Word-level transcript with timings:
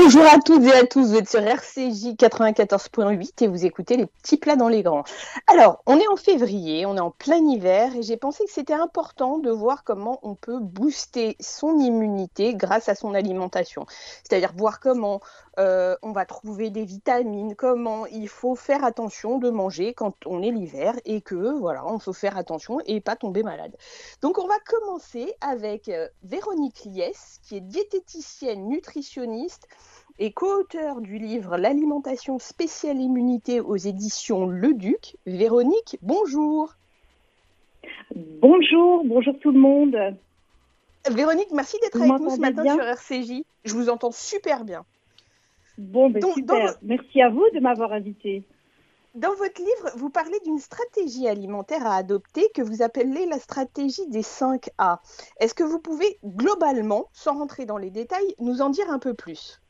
Bonjour 0.00 0.26
à 0.26 0.38
toutes 0.38 0.62
et 0.62 0.72
à 0.72 0.86
tous, 0.86 1.08
vous 1.08 1.16
êtes 1.16 1.28
sur 1.28 1.40
RCJ 1.40 2.14
94.8 2.14 3.42
et 3.42 3.48
vous 3.48 3.66
écoutez 3.66 3.96
les 3.96 4.06
petits 4.06 4.36
plats 4.36 4.54
dans 4.54 4.68
les 4.68 4.84
grands. 4.84 5.02
Alors, 5.48 5.82
on 5.86 5.98
est 5.98 6.06
en 6.06 6.14
février, 6.14 6.86
on 6.86 6.96
est 6.96 7.00
en 7.00 7.10
plein 7.10 7.44
hiver 7.44 7.96
et 7.96 8.02
j'ai 8.02 8.16
pensé 8.16 8.44
que 8.44 8.50
c'était 8.52 8.74
important 8.74 9.38
de 9.38 9.50
voir 9.50 9.82
comment 9.82 10.20
on 10.22 10.36
peut 10.36 10.60
booster 10.60 11.36
son 11.40 11.80
immunité 11.80 12.54
grâce 12.54 12.88
à 12.88 12.94
son 12.94 13.12
alimentation. 13.12 13.86
C'est-à-dire 14.22 14.52
voir 14.54 14.78
comment 14.78 15.20
euh, 15.58 15.96
on 16.02 16.12
va 16.12 16.24
trouver 16.24 16.70
des 16.70 16.84
vitamines, 16.84 17.56
comment 17.56 18.06
il 18.06 18.28
faut 18.28 18.54
faire 18.54 18.84
attention 18.84 19.38
de 19.38 19.50
manger 19.50 19.94
quand 19.94 20.14
on 20.26 20.40
est 20.42 20.52
l'hiver 20.52 20.94
et 21.04 21.20
que 21.20 21.58
voilà, 21.58 21.84
on 21.84 21.98
faut 21.98 22.12
faire 22.12 22.36
attention 22.36 22.78
et 22.86 23.00
pas 23.00 23.16
tomber 23.16 23.42
malade. 23.42 23.76
Donc 24.22 24.38
on 24.38 24.46
va 24.46 24.58
commencer 24.64 25.34
avec 25.40 25.88
euh, 25.88 26.06
Véronique 26.22 26.84
Liès, 26.84 27.40
qui 27.42 27.56
est 27.56 27.60
diététicienne 27.60 28.68
nutritionniste 28.68 29.66
et 30.18 30.32
co-auteur 30.32 31.00
du 31.00 31.18
livre 31.18 31.56
L'alimentation 31.56 32.38
spéciale 32.38 33.00
immunité 33.00 33.60
aux 33.60 33.76
éditions 33.76 34.46
Le 34.46 34.74
Duc. 34.74 35.16
Véronique, 35.26 35.98
bonjour. 36.02 36.74
Bonjour, 38.14 39.04
bonjour 39.04 39.38
tout 39.40 39.52
le 39.52 39.60
monde. 39.60 39.96
Véronique, 41.10 41.50
merci 41.52 41.78
d'être 41.80 42.00
avec 42.00 42.20
nous 42.20 42.30
ce 42.30 42.40
matin 42.40 42.64
sur 42.64 42.84
RCJ. 42.84 43.42
Je 43.64 43.74
vous 43.74 43.88
entends 43.88 44.10
super 44.10 44.64
bien. 44.64 44.84
Bon, 45.78 46.10
ben 46.10 46.20
super. 46.34 46.76
Merci 46.82 47.22
à 47.22 47.30
vous 47.30 47.44
de 47.54 47.60
m'avoir 47.60 47.92
invité. 47.92 48.42
Dans 49.14 49.34
votre 49.34 49.60
livre, 49.60 49.96
vous 49.96 50.10
parlez 50.10 50.38
d'une 50.44 50.58
stratégie 50.58 51.28
alimentaire 51.28 51.86
à 51.86 51.96
adopter 51.96 52.48
que 52.54 52.62
vous 52.62 52.82
appelez 52.82 53.26
la 53.26 53.38
stratégie 53.38 54.06
des 54.08 54.22
5 54.22 54.68
A. 54.78 55.00
Est-ce 55.40 55.54
que 55.54 55.64
vous 55.64 55.78
pouvez 55.78 56.18
globalement, 56.24 57.08
sans 57.12 57.38
rentrer 57.38 57.64
dans 57.64 57.78
les 57.78 57.90
détails, 57.90 58.34
nous 58.38 58.60
en 58.60 58.70
dire 58.70 58.90
un 58.90 58.98
peu 58.98 59.14
plus? 59.14 59.60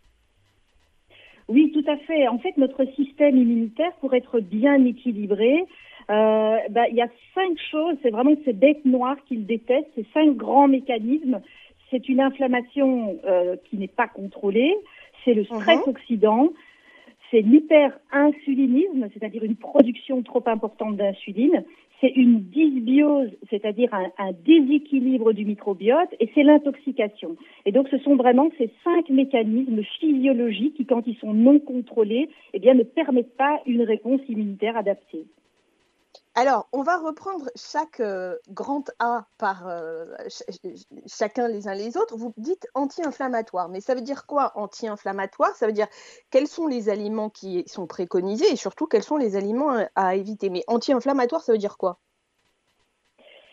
Oui, 1.48 1.72
tout 1.72 1.90
à 1.90 1.96
fait. 1.96 2.28
En 2.28 2.38
fait, 2.38 2.56
notre 2.56 2.84
système 2.94 3.36
immunitaire, 3.36 3.92
pour 4.00 4.14
être 4.14 4.40
bien 4.40 4.84
équilibré, 4.84 5.64
euh, 6.10 6.56
bah, 6.70 6.88
il 6.88 6.96
y 6.96 7.02
a 7.02 7.08
cinq 7.34 7.58
choses, 7.70 7.96
c'est 8.02 8.10
vraiment 8.10 8.34
ces 8.44 8.52
bêtes 8.52 8.84
noires 8.84 9.16
qu'il 9.26 9.46
déteste, 9.46 9.88
ces 9.94 10.06
cinq 10.12 10.36
grands 10.36 10.68
mécanismes. 10.68 11.40
C'est 11.90 12.08
une 12.08 12.20
inflammation 12.20 13.18
euh, 13.24 13.56
qui 13.64 13.78
n'est 13.78 13.88
pas 13.88 14.08
contrôlée, 14.08 14.74
c'est 15.24 15.32
le 15.32 15.44
stress 15.44 15.78
uh-huh. 15.80 15.90
oxydant, 15.90 16.50
c'est 17.30 17.40
l'hyperinsulinisme, 17.40 19.08
c'est-à-dire 19.12 19.44
une 19.44 19.56
production 19.56 20.22
trop 20.22 20.42
importante 20.46 20.96
d'insuline, 20.96 21.64
c'est 22.00 22.12
une 22.14 22.40
dysbiose, 22.40 23.30
c'est-à-dire 23.50 23.92
un, 23.92 24.32
déséquilibre 24.44 25.32
du 25.32 25.44
microbiote, 25.44 26.14
et 26.20 26.30
c'est 26.34 26.42
l'intoxication. 26.42 27.36
Et 27.66 27.72
donc, 27.72 27.88
ce 27.88 27.98
sont 27.98 28.16
vraiment 28.16 28.50
ces 28.56 28.70
cinq 28.84 29.10
mécanismes 29.10 29.82
physiologiques 29.98 30.74
qui, 30.74 30.86
quand 30.86 31.06
ils 31.06 31.16
sont 31.16 31.34
non 31.34 31.58
contrôlés, 31.58 32.28
eh 32.54 32.58
bien, 32.58 32.74
ne 32.74 32.84
permettent 32.84 33.36
pas 33.36 33.60
une 33.66 33.82
réponse 33.82 34.20
immunitaire 34.28 34.76
adaptée. 34.76 35.26
Alors, 36.40 36.68
on 36.70 36.84
va 36.84 36.98
reprendre 36.98 37.50
chaque 37.56 37.98
euh, 37.98 38.36
grand 38.48 38.84
A 39.00 39.26
par 39.38 39.66
euh, 39.66 40.04
chacun 41.08 41.48
les 41.48 41.66
uns 41.66 41.74
les 41.74 41.96
autres. 41.96 42.16
Vous 42.16 42.32
dites 42.36 42.68
anti-inflammatoire, 42.74 43.68
mais 43.68 43.80
ça 43.80 43.96
veut 43.96 44.02
dire 44.02 44.24
quoi 44.24 44.52
anti-inflammatoire? 44.54 45.56
Ça 45.56 45.66
veut 45.66 45.72
dire 45.72 45.88
quels 46.30 46.46
sont 46.46 46.68
les 46.68 46.90
aliments 46.90 47.28
qui 47.28 47.64
sont 47.66 47.88
préconisés 47.88 48.52
et 48.52 48.56
surtout 48.56 48.86
quels 48.86 49.02
sont 49.02 49.16
les 49.16 49.34
aliments 49.34 49.84
à 49.96 50.14
éviter. 50.14 50.48
Mais 50.48 50.62
anti-inflammatoire, 50.68 51.42
ça 51.42 51.50
veut 51.50 51.58
dire 51.58 51.76
quoi? 51.76 51.98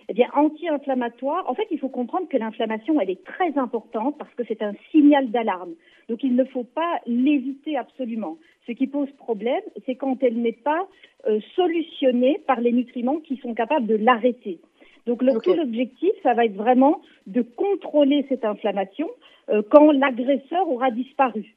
Eh 0.07 0.13
bien, 0.13 0.27
anti-inflammatoire, 0.33 1.49
en 1.49 1.55
fait, 1.55 1.67
il 1.71 1.79
faut 1.79 1.89
comprendre 1.89 2.27
que 2.27 2.37
l'inflammation, 2.37 2.99
elle 3.01 3.09
est 3.09 3.23
très 3.23 3.57
importante 3.57 4.17
parce 4.17 4.33
que 4.35 4.43
c'est 4.47 4.61
un 4.61 4.73
signal 4.91 5.31
d'alarme. 5.31 5.73
Donc, 6.09 6.23
il 6.23 6.35
ne 6.35 6.45
faut 6.45 6.63
pas 6.63 6.99
l'éviter 7.07 7.77
absolument. 7.77 8.37
Ce 8.67 8.71
qui 8.71 8.87
pose 8.87 9.11
problème, 9.17 9.61
c'est 9.85 9.95
quand 9.95 10.21
elle 10.21 10.41
n'est 10.41 10.51
pas 10.51 10.87
euh, 11.27 11.39
solutionnée 11.55 12.39
par 12.45 12.61
les 12.61 12.71
nutriments 12.71 13.19
qui 13.19 13.37
sont 13.37 13.53
capables 13.53 13.87
de 13.87 13.95
l'arrêter. 13.95 14.59
Donc, 15.07 15.21
le, 15.21 15.39
tout 15.39 15.53
l'objectif, 15.53 16.11
ça 16.23 16.33
va 16.33 16.45
être 16.45 16.55
vraiment 16.55 17.01
de 17.27 17.41
contrôler 17.41 18.25
cette 18.29 18.45
inflammation 18.45 19.09
euh, 19.49 19.61
quand 19.69 19.91
l'agresseur 19.91 20.67
aura 20.69 20.91
disparu. 20.91 21.55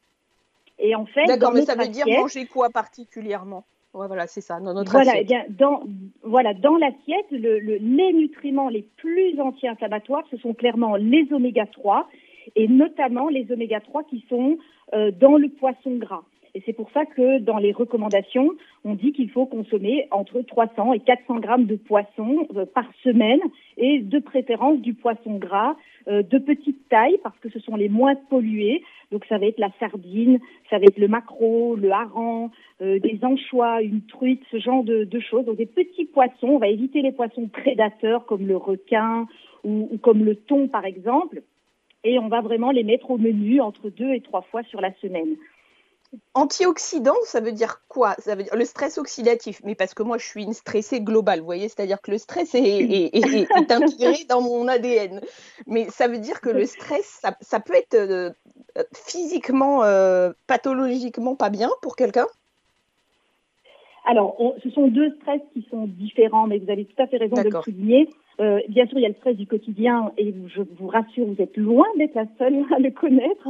Et 0.79 0.95
en 0.95 1.07
fait, 1.07 1.25
d'accord, 1.27 1.53
mais 1.53 1.63
ça 1.63 1.75
veut 1.75 1.89
dire 1.89 2.07
manger 2.07 2.47
quoi 2.47 2.71
particulièrement? 2.71 3.65
Voilà, 4.07 4.27
c'est 4.27 4.41
ça, 4.41 4.61
dans 4.61 4.75
notre 4.75 4.93
voilà, 4.93 5.13
assiette. 5.13 5.47
Eh 5.49 5.53
dans, 5.53 5.83
voilà, 6.23 6.55
dans 6.55 6.77
l'assiette, 6.77 7.27
les 7.31 8.13
nutriments 8.13 8.69
les 8.69 8.87
plus 8.97 9.41
anti-inflammatoires, 9.41 10.25
ce 10.31 10.37
sont 10.37 10.55
clairement 10.55 10.97
les 10.97 11.27
oméga 11.33 11.67
3 11.67 12.09
et 12.57 12.69
notamment 12.69 13.29
les 13.29 13.51
oméga 13.51 13.81
3 13.81 14.05
qui 14.05 14.25
sont 14.29 14.59
euh, 14.95 15.11
dans 15.11 15.37
le 15.37 15.49
poisson 15.49 15.97
gras. 15.97 16.23
Et 16.59 16.63
c'est 16.67 16.73
pour 16.73 16.91
ça 16.91 17.07
que 17.07 17.39
dans 17.39 17.59
les 17.59 17.71
recommandations, 17.71 18.51
on 18.85 18.95
dit 18.95 19.13
qu'il 19.13 19.31
faut 19.31 19.47
consommer 19.47 20.09
entre 20.11 20.43
300 20.43 20.93
et 20.93 20.99
400 20.99 21.39
grammes 21.39 21.67
de 21.67 21.77
poisson 21.77 22.49
euh, 22.57 22.67
par 22.67 22.85
semaine 23.05 23.39
et 23.77 24.01
de 24.01 24.19
préférence 24.19 24.81
du 24.81 24.93
poisson 24.93 25.37
gras 25.37 25.77
euh, 26.09 26.25
de 26.25 26.39
petite 26.39 26.89
taille 26.89 27.17
parce 27.23 27.39
que 27.39 27.49
ce 27.49 27.61
sont 27.61 27.77
les 27.77 27.89
moins 27.89 28.17
pollués. 28.29 28.83
Donc 29.13 29.25
ça 29.29 29.39
va 29.39 29.47
être 29.47 29.61
la 29.61 29.71
sardine, 29.79 30.41
ça 30.69 30.79
va 30.79 30.87
être 30.87 30.99
le 30.99 31.07
maquereau, 31.07 31.77
le 31.77 31.93
hareng, 31.93 32.51
euh, 32.83 32.99
des 32.99 33.21
anchois, 33.23 33.81
une 33.81 34.03
truite, 34.03 34.43
ce 34.51 34.59
genre 34.59 34.83
de, 34.83 35.07
choses. 35.21 35.45
Donc 35.45 35.59
des 35.59 35.67
petits 35.67 36.07
poissons. 36.07 36.49
On 36.49 36.59
va 36.59 36.67
éviter 36.67 37.03
les 37.03 37.13
poissons 37.13 37.47
prédateurs 37.47 38.27
comme 38.27 38.49
le 38.49 38.57
requin 38.57 39.29
ou, 39.63 39.89
ou 39.93 39.99
comme 39.99 40.25
le 40.25 40.35
thon 40.35 40.67
par 40.67 40.85
exemple. 40.87 41.41
Et 42.03 42.19
on 42.19 42.27
va 42.27 42.41
vraiment 42.41 42.73
les 42.73 42.83
mettre 42.83 43.13
au 43.13 43.19
menu 43.19 43.61
entre 43.61 43.91
deux 43.91 44.13
et 44.13 44.23
trois 44.23 44.43
fois 44.43 44.65
sur 44.65 44.81
la 44.81 44.93
semaine. 44.95 45.37
Antioxydant, 46.33 47.17
ça 47.25 47.41
veut 47.41 47.53
dire 47.53 47.83
quoi? 47.89 48.15
Ça 48.19 48.35
veut 48.35 48.45
dire 48.45 48.57
le 48.57 48.65
stress 48.65 48.97
oxydatif. 48.97 49.61
Mais 49.65 49.75
parce 49.75 49.93
que 49.93 50.03
moi, 50.03 50.17
je 50.17 50.27
suis 50.27 50.45
une 50.45 50.55
stressée 50.55 51.01
globale, 51.01 51.41
vous 51.41 51.45
voyez, 51.45 51.69
c'est-à-dire 51.69 52.01
que 52.01 52.11
le 52.11 52.19
stress 52.19 52.55
est, 52.55 52.61
est, 52.63 53.47
intégré 53.55 54.25
dans 54.29 54.41
mon 54.41 54.69
ADN. 54.69 55.21
Mais 55.67 55.89
ça 55.91 56.09
veut 56.09 56.19
dire 56.19 56.41
que 56.41 56.49
le 56.49 56.65
stress, 56.65 57.21
ça, 57.41 57.61
peut 57.61 57.75
être 57.75 57.95
euh, 57.95 58.33
physiquement, 58.95 59.85
euh, 59.85 60.33
pathologiquement 60.47 61.37
pas 61.37 61.51
bien 61.51 61.71
pour 61.83 61.97
quelqu'un 61.97 62.27
alors, 64.09 64.55
ce 64.63 64.71
sont 64.71 64.89
deux 64.89 65.11
stress 65.17 65.43
qui 65.53 65.67
sont 65.71 65.87
différents, 65.87 66.47
mais 66.47 66.57
vous 66.57 66.71
avez 66.71 66.87
tout 66.87 67.01
à 67.01 67.07
fait 67.07 67.19
raison 67.19 67.37
de 67.37 67.51
le 67.51 67.63
souligner. 67.63 68.09
Euh, 68.41 68.59
bien 68.71 68.87
sûr, 68.87 68.97
il 68.97 69.03
y 69.03 69.05
a 69.05 69.11
le 69.11 69.15
stress 69.17 69.37
du 69.37 69.47
quotidien, 69.47 70.13
et 70.17 70.35
je 70.47 70.63
vous 70.63 70.87
rassure, 70.87 71.27
vous 71.27 71.43
êtes 71.43 71.59
loin 71.59 71.85
d'être 71.99 72.15
la 72.15 72.25
seule 72.39 72.65
à 72.75 72.79
le 72.79 72.91
connaître, 72.91 73.47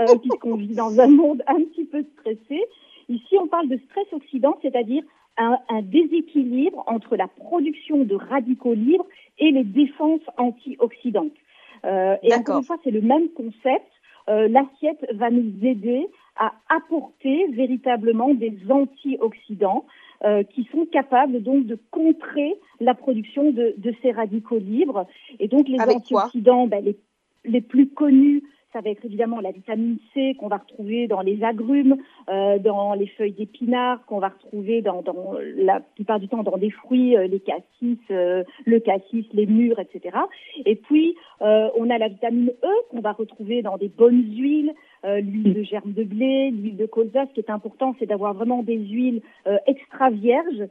euh, 0.00 0.18
puisqu'on 0.20 0.56
vit 0.56 0.74
dans 0.74 0.98
un 0.98 1.06
monde 1.06 1.44
un 1.46 1.62
petit 1.62 1.84
peu 1.84 2.04
stressé. 2.18 2.60
Ici, 3.08 3.36
on 3.40 3.46
parle 3.46 3.68
de 3.68 3.78
stress 3.88 4.06
oxydant, 4.10 4.58
c'est-à-dire 4.62 5.04
un, 5.38 5.56
un, 5.68 5.80
déséquilibre 5.80 6.82
entre 6.88 7.14
la 7.14 7.28
production 7.28 8.04
de 8.04 8.16
radicaux 8.16 8.74
libres 8.74 9.06
et 9.38 9.52
les 9.52 9.64
défenses 9.64 10.26
antioxydantes. 10.38 11.38
Euh, 11.84 12.16
et 12.24 12.34
encore 12.34 12.58
une 12.58 12.64
fois, 12.64 12.78
c'est 12.82 12.90
le 12.90 13.00
même 13.00 13.28
concept. 13.28 13.86
Euh, 14.28 14.48
l'assiette 14.48 15.06
va 15.14 15.30
nous 15.30 15.52
aider 15.62 16.08
à 16.40 16.54
apporter 16.68 17.46
véritablement 17.52 18.34
des 18.34 18.58
antioxydants 18.68 19.84
euh, 20.24 20.42
qui 20.42 20.68
sont 20.72 20.86
capables 20.86 21.42
donc 21.42 21.66
de 21.66 21.78
contrer 21.90 22.54
la 22.80 22.94
production 22.94 23.52
de, 23.52 23.74
de 23.76 23.94
ces 24.02 24.10
radicaux 24.10 24.58
libres. 24.58 25.06
Et 25.38 25.46
donc 25.46 25.68
les 25.68 25.80
antioxydants, 25.80 26.66
ben, 26.66 26.82
les, 26.82 26.96
les 27.44 27.60
plus 27.60 27.88
connus 27.88 28.42
ça 28.72 28.80
va 28.80 28.90
être 28.90 29.04
évidemment 29.04 29.40
la 29.40 29.50
vitamine 29.50 29.98
C 30.14 30.34
qu'on 30.38 30.48
va 30.48 30.58
retrouver 30.58 31.08
dans 31.08 31.20
les 31.20 31.42
agrumes, 31.42 31.96
euh, 32.28 32.58
dans 32.58 32.94
les 32.94 33.08
feuilles 33.08 33.32
d'épinards, 33.32 34.04
qu'on 34.06 34.20
va 34.20 34.28
retrouver 34.28 34.80
dans, 34.80 35.02
dans, 35.02 35.34
la 35.56 35.80
plupart 35.80 36.20
du 36.20 36.28
temps 36.28 36.42
dans 36.42 36.56
des 36.56 36.70
fruits, 36.70 37.16
euh, 37.16 37.26
les 37.26 37.40
cassis, 37.40 37.98
euh, 38.10 38.44
le 38.64 38.78
cassis, 38.78 39.26
les 39.32 39.46
mûres, 39.46 39.80
etc. 39.80 40.16
Et 40.64 40.76
puis 40.76 41.16
on 41.40 41.90
a 41.90 41.98
la 41.98 42.08
vitamine 42.08 42.52
E 42.62 42.74
qu'on 42.90 43.00
va 43.00 43.12
retrouver 43.12 43.62
dans 43.62 43.76
des 43.76 43.88
bonnes 43.88 44.24
huiles, 44.36 44.72
l'huile 45.04 45.54
de 45.54 45.62
germe 45.62 45.92
de 45.92 46.04
blé, 46.04 46.50
l'huile 46.50 46.76
de 46.76 46.86
colza. 46.86 47.26
Ce 47.26 47.32
qui 47.32 47.40
est 47.40 47.50
important, 47.50 47.94
c'est 47.98 48.06
d'avoir 48.06 48.34
vraiment 48.34 48.62
des 48.62 48.76
huiles 48.76 49.22
extra 49.66 50.10
vierges 50.10 50.66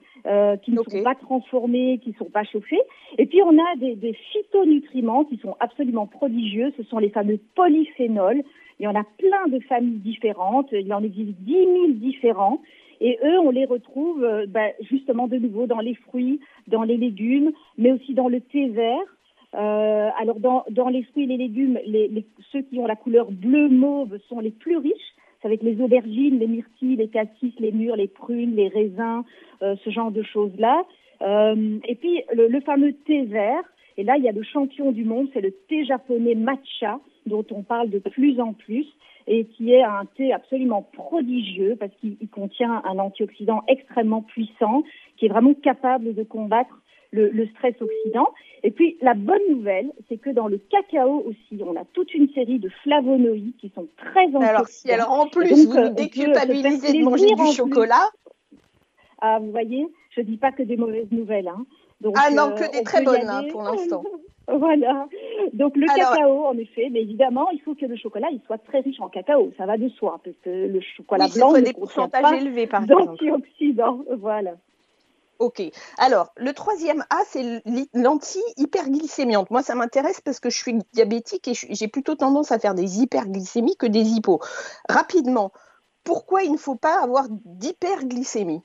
qui 0.61 0.71
ne 0.71 0.77
sont 0.77 1.03
pas 1.03 1.15
transformées, 1.15 1.99
qui 2.03 2.09
ne 2.09 2.15
sont 2.15 2.29
pas 2.29 2.43
chauffées. 2.43 2.81
Et 3.17 3.25
puis 3.25 3.41
on 3.41 3.57
a 3.57 3.75
des, 3.77 3.95
des 3.95 4.13
phytonutriments 4.31 5.25
qui 5.25 5.37
sont 5.37 5.55
absolument 5.59 6.07
prodigieux. 6.07 6.73
Ce 6.77 6.83
sont 6.83 6.99
les 6.99 7.09
fameux 7.09 7.39
polyphénols 7.55 7.89
phénol. 7.97 8.43
Il 8.79 8.83
y 8.83 8.87
en 8.87 8.95
a 8.95 9.03
plein 9.03 9.47
de 9.47 9.59
familles 9.65 9.99
différentes. 9.99 10.69
Il 10.71 10.93
en 10.93 11.03
existe 11.03 11.37
10 11.39 11.51
000 11.53 11.67
différents. 11.93 12.61
Et 13.01 13.17
eux, 13.23 13.39
on 13.39 13.51
les 13.51 13.65
retrouve 13.65 14.23
euh, 14.23 14.45
bah, 14.47 14.69
justement 14.81 15.27
de 15.27 15.37
nouveau 15.37 15.67
dans 15.67 15.79
les 15.79 15.95
fruits, 15.95 16.39
dans 16.67 16.83
les 16.83 16.97
légumes, 16.97 17.51
mais 17.77 17.91
aussi 17.91 18.13
dans 18.13 18.27
le 18.27 18.41
thé 18.41 18.67
vert. 18.69 19.15
Euh, 19.55 20.09
alors 20.19 20.39
dans, 20.39 20.63
dans, 20.69 20.89
les 20.89 21.03
fruits 21.03 21.23
et 21.23 21.27
les 21.27 21.37
légumes, 21.37 21.79
les, 21.85 22.25
ceux 22.51 22.61
qui 22.61 22.77
ont 22.79 22.85
la 22.85 22.95
couleur 22.95 23.31
bleu-mauve 23.31 24.17
sont 24.29 24.39
les 24.39 24.51
plus 24.51 24.77
riches. 24.77 25.13
Ça 25.41 25.47
va 25.47 25.53
être 25.53 25.63
les 25.63 25.81
aubergines, 25.81 26.37
les 26.37 26.47
myrtilles, 26.47 26.97
les 26.97 27.07
cassis, 27.07 27.53
les 27.59 27.71
mûres, 27.71 27.95
les 27.95 28.07
prunes, 28.07 28.55
les 28.55 28.67
raisins, 28.67 29.23
euh, 29.61 29.75
ce 29.83 29.89
genre 29.89 30.11
de 30.11 30.21
choses-là. 30.21 30.83
et 31.21 31.95
puis 31.95 32.23
le, 32.33 32.47
le 32.47 32.61
fameux 32.61 32.93
thé 33.05 33.23
vert. 33.23 33.63
Et 33.97 34.03
là, 34.03 34.15
il 34.17 34.23
y 34.23 34.29
a 34.29 34.31
le 34.31 34.43
champion 34.43 34.91
du 34.91 35.03
monde, 35.03 35.27
c'est 35.33 35.41
le 35.41 35.51
thé 35.67 35.83
japonais 35.83 36.35
matcha 36.35 36.99
dont 37.25 37.45
on 37.51 37.63
parle 37.63 37.89
de 37.89 37.99
plus 37.99 38.39
en 38.39 38.53
plus 38.53 38.85
et 39.29 39.45
qui 39.45 39.71
est 39.71 39.83
un 39.83 40.05
thé 40.17 40.33
absolument 40.33 40.81
prodigieux 40.81 41.77
parce 41.79 41.91
qu'il 42.01 42.17
contient 42.29 42.81
un 42.83 42.97
antioxydant 42.97 43.63
extrêmement 43.67 44.23
puissant 44.23 44.83
qui 45.17 45.27
est 45.27 45.29
vraiment 45.29 45.53
capable 45.53 46.15
de 46.15 46.23
combattre 46.23 46.81
le, 47.11 47.47
stress 47.47 47.75
oxydant. 47.81 48.29
Et 48.63 48.71
puis 48.71 48.97
la 49.01 49.13
bonne 49.13 49.41
nouvelle, 49.49 49.91
c'est 50.07 50.17
que 50.17 50.29
dans 50.29 50.47
le 50.47 50.57
cacao 50.57 51.23
aussi, 51.25 51.61
on 51.63 51.75
a 51.75 51.85
toute 51.93 52.13
une 52.13 52.29
série 52.33 52.59
de 52.59 52.69
flavonoïdes 52.83 53.55
qui 53.57 53.71
sont 53.73 53.87
très 53.97 54.25
antioxydants. 54.27 54.49
Alors, 54.49 54.67
si, 54.67 54.91
alors 54.91 55.11
en 55.11 55.27
plus, 55.27 55.67
vous 55.67 55.73
nous 55.73 55.89
déculpabilisez 55.89 56.99
de 56.99 57.03
manger 57.03 57.27
du 57.27 57.55
chocolat. 57.55 58.09
Ah, 59.21 59.39
vous 59.39 59.51
voyez, 59.51 59.87
je 60.15 60.21
dis 60.21 60.37
pas 60.37 60.51
que 60.51 60.63
des 60.63 60.77
mauvaises 60.77 61.11
nouvelles. 61.11 61.47
Hein. 61.47 61.65
ah 62.15 62.31
non, 62.31 62.53
que 62.55 62.71
des 62.71 62.83
très 62.83 63.03
bonnes 63.03 63.27
hein, 63.27 63.43
pour 63.51 63.63
l'instant. 63.63 64.03
Voilà. 64.51 65.07
Donc 65.53 65.75
le 65.75 65.85
cacao, 65.85 66.45
en 66.45 66.57
effet, 66.57 66.89
mais 66.91 67.01
évidemment, 67.01 67.49
il 67.51 67.61
faut 67.61 67.75
que 67.75 67.85
le 67.85 67.95
chocolat 67.95 68.29
il 68.31 68.41
soit 68.47 68.57
très 68.57 68.79
riche 68.79 68.99
en 68.99 69.07
cacao. 69.07 69.51
Ça 69.57 69.67
va 69.67 69.77
de 69.77 69.89
soi, 69.89 70.19
parce 70.23 70.35
que 70.43 70.49
le 70.49 70.81
chocolat 70.81 71.27
blanc 71.27 71.53
ne 71.53 71.59
des 71.59 71.73
pourcentages 71.73 72.41
élevés, 72.41 72.65
par 72.65 72.83
d'antioxydants. 72.85 74.03
Voilà. 74.17 74.55
Ok. 75.39 75.61
Alors, 75.97 76.33
le 76.35 76.51
troisième 76.51 77.05
A, 77.09 77.19
c'est 77.25 77.63
l'anti-hyperglycémiante. 77.93 79.49
Moi, 79.51 79.61
ça 79.61 79.73
m'intéresse 79.73 80.19
parce 80.19 80.41
que 80.41 80.49
je 80.49 80.57
suis 80.57 80.73
diabétique 80.91 81.47
et 81.47 81.53
j'ai 81.53 81.87
plutôt 81.87 82.15
tendance 82.15 82.51
à 82.51 82.59
faire 82.59 82.75
des 82.75 83.01
hyperglycémies 83.01 83.77
que 83.77 83.85
des 83.85 84.01
hypos. 84.01 84.39
Rapidement, 84.89 85.53
pourquoi 86.03 86.43
il 86.43 86.51
ne 86.51 86.57
faut 86.57 86.75
pas 86.75 87.01
avoir 87.01 87.27
d'hyperglycémie? 87.29 88.61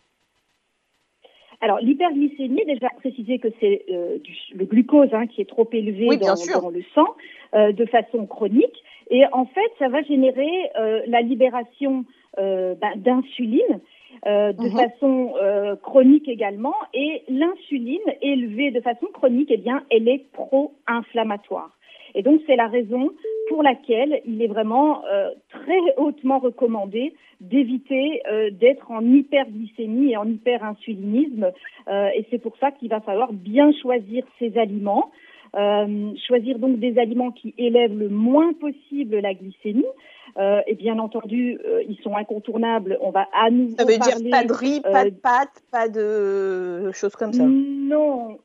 Alors, 1.60 1.78
l'hyperglycémie, 1.78 2.64
déjà 2.66 2.88
préciser 2.98 3.38
que 3.38 3.48
c'est 3.60 3.84
euh, 3.90 4.18
le 4.52 4.64
glucose 4.64 5.08
hein, 5.12 5.28
qui 5.28 5.42
est 5.42 5.48
trop 5.48 5.68
élevé 5.72 6.08
dans, 6.16 6.34
le 6.70 6.82
sang 6.92 7.06
euh, 7.54 7.70
de 7.70 7.86
façon 7.86 8.26
chronique. 8.26 8.82
Et 9.10 9.22
en 9.32 9.46
fait, 9.46 9.70
ça 9.78 9.88
va 9.88 10.02
générer 10.02 10.50
euh, 10.76 11.02
la 11.06 11.20
libération 11.20 12.04
ben, 12.36 13.22
d'insuline 14.22 14.56
de 14.56 14.68
mhm. 14.68 14.90
façon 14.90 15.34
chronique 15.82 16.28
également. 16.28 16.74
Et 16.92 17.22
l'insuline 17.28 18.00
élevée 18.22 18.70
de 18.70 18.80
façon 18.80 19.06
chronique, 19.12 19.50
eh 19.50 19.56
bien, 19.56 19.82
elle 19.90 20.08
est 20.08 20.24
pro-inflammatoire. 20.32 21.70
Et 22.14 22.22
donc, 22.22 22.40
c'est 22.46 22.56
la 22.56 22.68
raison 22.68 23.10
pour 23.48 23.62
laquelle 23.62 24.20
il 24.24 24.40
est 24.40 24.46
vraiment 24.46 25.02
très 25.50 25.80
hautement 25.96 26.38
recommandé 26.38 27.12
d'éviter 27.40 28.22
euh, 28.30 28.50
d'être 28.50 28.90
en 28.90 29.02
hyperglycémie 29.02 30.12
et 30.12 30.16
en 30.16 30.26
hyperinsulinisme. 30.26 31.50
Euh, 31.88 32.08
et 32.14 32.26
c'est 32.30 32.38
pour 32.38 32.56
ça 32.58 32.70
qu'il 32.70 32.88
va 32.88 33.00
falloir 33.00 33.32
bien 33.32 33.72
choisir 33.82 34.24
ses 34.38 34.56
aliments. 34.58 35.10
Euh, 35.56 36.12
choisir 36.26 36.58
donc 36.58 36.78
des 36.80 36.98
aliments 36.98 37.30
qui 37.30 37.54
élèvent 37.58 37.96
le 37.96 38.08
moins 38.08 38.52
possible 38.54 39.18
la 39.18 39.34
glycémie. 39.34 39.84
et 40.66 40.74
bien 40.74 40.98
entendu, 40.98 41.58
ils 41.88 41.98
sont 42.02 42.16
incontournables. 42.16 42.98
On 43.00 43.10
va 43.10 43.28
à 43.32 43.50
nouveau 43.50 43.76
Ça 43.76 43.84
veut 43.84 43.98
dire 43.98 44.30
pas 44.30 44.44
de 44.44 44.52
riz, 44.52 44.80
pas 44.80 45.04
de 45.04 45.10
pâtes, 45.10 45.62
pas 45.70 45.88
de 45.88 46.90
choses 46.92 47.14
comme 47.14 47.32
ça. 47.32 47.44
Non, 47.44 48.38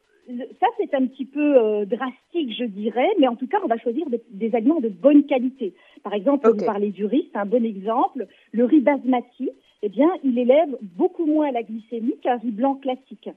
ça, 0.59 0.67
c'est 0.77 0.93
un 0.93 1.05
petit 1.07 1.25
peu 1.25 1.57
euh, 1.57 1.85
drastique, 1.85 2.53
je 2.57 2.65
dirais, 2.65 3.09
mais 3.19 3.27
en 3.27 3.35
tout 3.35 3.47
cas, 3.47 3.57
on 3.63 3.67
va 3.67 3.77
choisir 3.77 4.05
des, 4.29 4.55
aliments 4.55 4.79
de 4.79 4.89
bonne 4.89 5.25
qualité. 5.25 5.73
Par 6.03 6.13
exemple, 6.13 6.49
vous 6.49 6.65
parlez 6.65 6.91
du 6.91 7.05
riz, 7.05 7.29
c'est 7.31 7.39
un 7.39 7.45
bon 7.45 7.65
exemple. 7.65 8.27
Le 8.51 8.65
riz 8.65 8.81
basmati, 8.81 9.49
eh 9.81 9.89
bien, 9.89 10.09
il 10.23 10.37
élève 10.37 10.77
beaucoup 10.81 11.25
moins 11.25 11.51
la 11.51 11.63
glycémie 11.63 12.17
qu'un 12.21 12.37
riz 12.37 12.51
blanc 12.51 12.75
classique. 12.75 13.29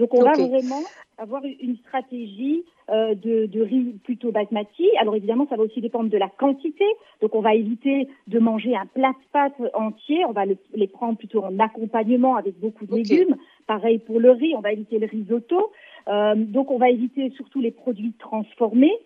Donc, 0.00 0.14
on 0.14 0.22
va 0.22 0.32
vraiment 0.32 0.80
avoir 1.18 1.42
une 1.44 1.76
stratégie 1.76 2.64
euh, 2.88 3.14
de, 3.14 3.60
riz 3.60 3.94
plutôt 4.02 4.32
basmati. 4.32 4.88
Alors, 4.98 5.14
évidemment, 5.14 5.46
ça 5.50 5.56
va 5.56 5.62
aussi 5.62 5.82
dépendre 5.82 6.08
de 6.08 6.16
la 6.16 6.30
quantité. 6.30 6.86
Donc, 7.20 7.34
on 7.34 7.42
va 7.42 7.54
éviter 7.54 8.08
de 8.26 8.38
manger 8.38 8.74
un 8.74 8.86
plat 8.86 9.10
de 9.10 9.30
pâtes 9.30 9.74
entier. 9.74 10.24
On 10.24 10.32
va 10.32 10.44
les 10.46 10.88
prendre 10.88 11.18
plutôt 11.18 11.44
en 11.44 11.58
accompagnement 11.58 12.36
avec 12.36 12.58
beaucoup 12.58 12.86
de 12.86 12.94
légumes. 12.94 13.36
Pareil 13.66 13.98
pour 13.98 14.18
le 14.18 14.30
riz, 14.30 14.54
on 14.56 14.60
va 14.60 14.72
éviter 14.72 14.98
le 14.98 15.06
risotto. 15.06 15.70
Euh, 16.08 16.34
donc 16.34 16.70
on 16.70 16.78
va 16.78 16.88
éviter 16.88 17.30
surtout 17.36 17.60
les 17.60 17.70
produits 17.70 18.14
transformés, 18.18 18.96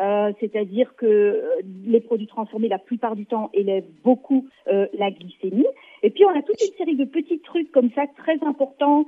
euh, 0.00 0.32
c'est-à-dire 0.40 0.94
que 0.96 1.06
euh, 1.06 1.42
les 1.84 2.00
produits 2.00 2.26
transformés, 2.26 2.68
la 2.68 2.78
plupart 2.78 3.16
du 3.16 3.26
temps, 3.26 3.50
élèvent 3.52 3.88
beaucoup 4.02 4.46
la 4.66 5.10
glycémie. 5.10 5.66
Et 6.02 6.10
puis 6.10 6.24
on 6.24 6.30
a 6.30 6.42
toute 6.42 6.60
une 6.62 6.74
série 6.78 6.96
de 6.96 7.04
petits 7.04 7.40
trucs 7.40 7.72
comme 7.72 7.90
ça 7.94 8.02
très 8.16 8.38
importants, 8.46 9.04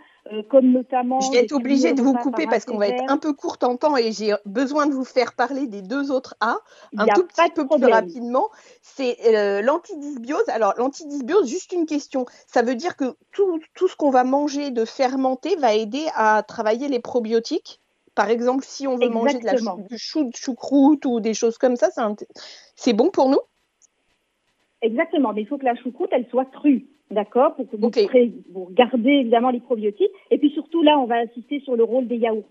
comme 0.48 0.72
notamment. 0.72 1.20
Je 1.20 1.30
vais 1.30 1.44
être 1.44 1.52
obligée 1.52 1.92
de 1.94 2.02
vous 2.02 2.14
couper 2.14 2.46
parce 2.46 2.64
qu'on 2.64 2.78
va 2.78 2.88
être 2.88 3.04
un 3.08 3.16
peu 3.16 3.32
court 3.32 3.58
en 3.62 3.76
temps 3.76 3.96
et 3.96 4.10
j'ai 4.10 4.34
besoin 4.44 4.86
de 4.86 4.92
vous 4.92 5.04
faire 5.04 5.34
parler 5.34 5.68
des 5.68 5.82
deux 5.82 6.10
autres 6.10 6.34
A 6.40 6.56
un 6.96 7.06
tout 7.06 7.24
petit 7.24 7.50
peu 7.54 7.66
plus 7.66 7.86
rapidement. 7.86 8.48
C'est 8.82 9.16
l'antidysbiose. 9.62 10.48
Alors 10.48 10.74
l'antidysbiose, 10.76 11.48
juste 11.48 11.72
une 11.72 11.86
question. 11.86 12.26
Ça 12.46 12.62
veut 12.62 12.74
dire 12.74 12.96
que 12.96 13.14
tout, 13.30 13.60
tout 13.74 13.86
ce 13.86 13.94
qu'on 13.94 14.10
va 14.10 14.24
manger 14.24 14.70
de 14.70 14.84
fermenté 14.84 15.54
va 15.56 15.74
aider 15.74 16.04
à 16.16 16.42
travailler 16.42 16.88
les 16.88 17.00
probiotiques? 17.00 17.81
Par 18.14 18.30
exemple, 18.30 18.64
si 18.64 18.86
on 18.86 18.96
veut 18.96 19.08
manger 19.08 19.38
de 19.38 19.44
la 19.44 19.54
du 19.54 19.98
chou 19.98 20.24
de 20.24 20.36
choucroute 20.36 21.04
ou 21.06 21.20
des 21.20 21.34
choses 21.34 21.58
comme 21.58 21.76
ça, 21.76 21.88
c'est 22.76 22.92
bon 22.92 23.10
pour 23.10 23.28
nous? 23.28 23.40
Exactement, 24.82 25.32
mais 25.32 25.42
il 25.42 25.46
faut 25.46 25.58
que 25.58 25.64
la 25.64 25.76
choucroute, 25.76 26.10
elle 26.12 26.26
soit 26.28 26.44
crue, 26.46 26.86
d'accord 27.10 27.54
pour, 27.54 27.66
pour, 27.68 27.90
garder 28.72 29.10
évidemment 29.10 29.50
les 29.50 29.60
probiotiques. 29.60 30.10
Et 30.30 30.38
puis 30.38 30.50
surtout, 30.50 30.82
là, 30.82 30.98
on 30.98 31.06
va 31.06 31.16
insister 31.16 31.60
sur 31.60 31.76
le 31.76 31.84
rôle 31.84 32.08
des 32.08 32.16
yaourts. 32.16 32.48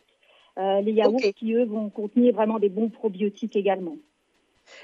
Euh, 0.57 0.81
les 0.81 0.93
yaourts 0.93 1.19
qui, 1.35 1.53
eux, 1.53 1.65
vont 1.65 1.89
contenir 1.89 2.33
vraiment 2.33 2.59
des 2.59 2.69
bons 2.69 2.89
probiotiques 2.89 3.55
également. 3.55 3.97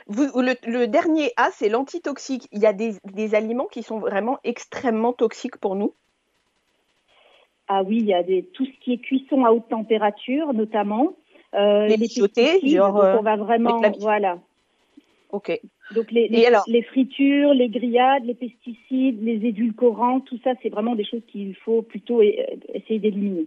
le, 0.08 0.86
dernier 0.86 1.32
A, 1.38 1.50
c'est 1.52 1.70
l'antitoxique. 1.70 2.48
Il 2.52 2.60
y 2.60 2.66
a 2.66 2.74
des 2.74 3.36
aliments 3.36 3.68
qui 3.68 3.82
sont 3.82 4.00
vraiment 4.00 4.38
extrêmement 4.44 5.14
toxiques 5.14 5.58
pour 5.58 5.76
nous 5.76 5.94
ah 7.68 7.84
oui, 7.84 7.98
il 8.00 8.06
y 8.06 8.14
a 8.14 8.24
des, 8.24 8.44
tout 8.44 8.66
ce 8.66 8.72
qui 8.82 8.94
est 8.94 8.98
cuisson 8.98 9.46
à 9.46 9.52
haute 9.52 9.68
température, 9.70 10.54
notamment. 10.54 11.14
Euh, 11.54 11.88
les, 11.88 11.98
les 11.98 12.70
genre. 12.70 12.96
on 12.96 13.22
va 13.22 13.36
vraiment, 13.36 13.82
voilà. 14.00 14.40
Ok. 15.32 15.60
Donc 15.94 16.12
les, 16.12 16.28
les, 16.28 16.82
fritures, 16.84 17.54
les 17.54 17.70
grillades, 17.70 18.26
les 18.26 18.34
pesticides, 18.34 19.24
les 19.24 19.46
édulcorants, 19.46 20.20
tout 20.20 20.38
ça, 20.44 20.52
c'est 20.62 20.70
vraiment 20.70 20.96
des 20.96 21.06
choses 21.06 21.22
qu'il 21.28 21.56
faut 21.56 21.82
plutôt 21.82 22.22
essayer 22.22 23.00
d'éliminer. 23.00 23.46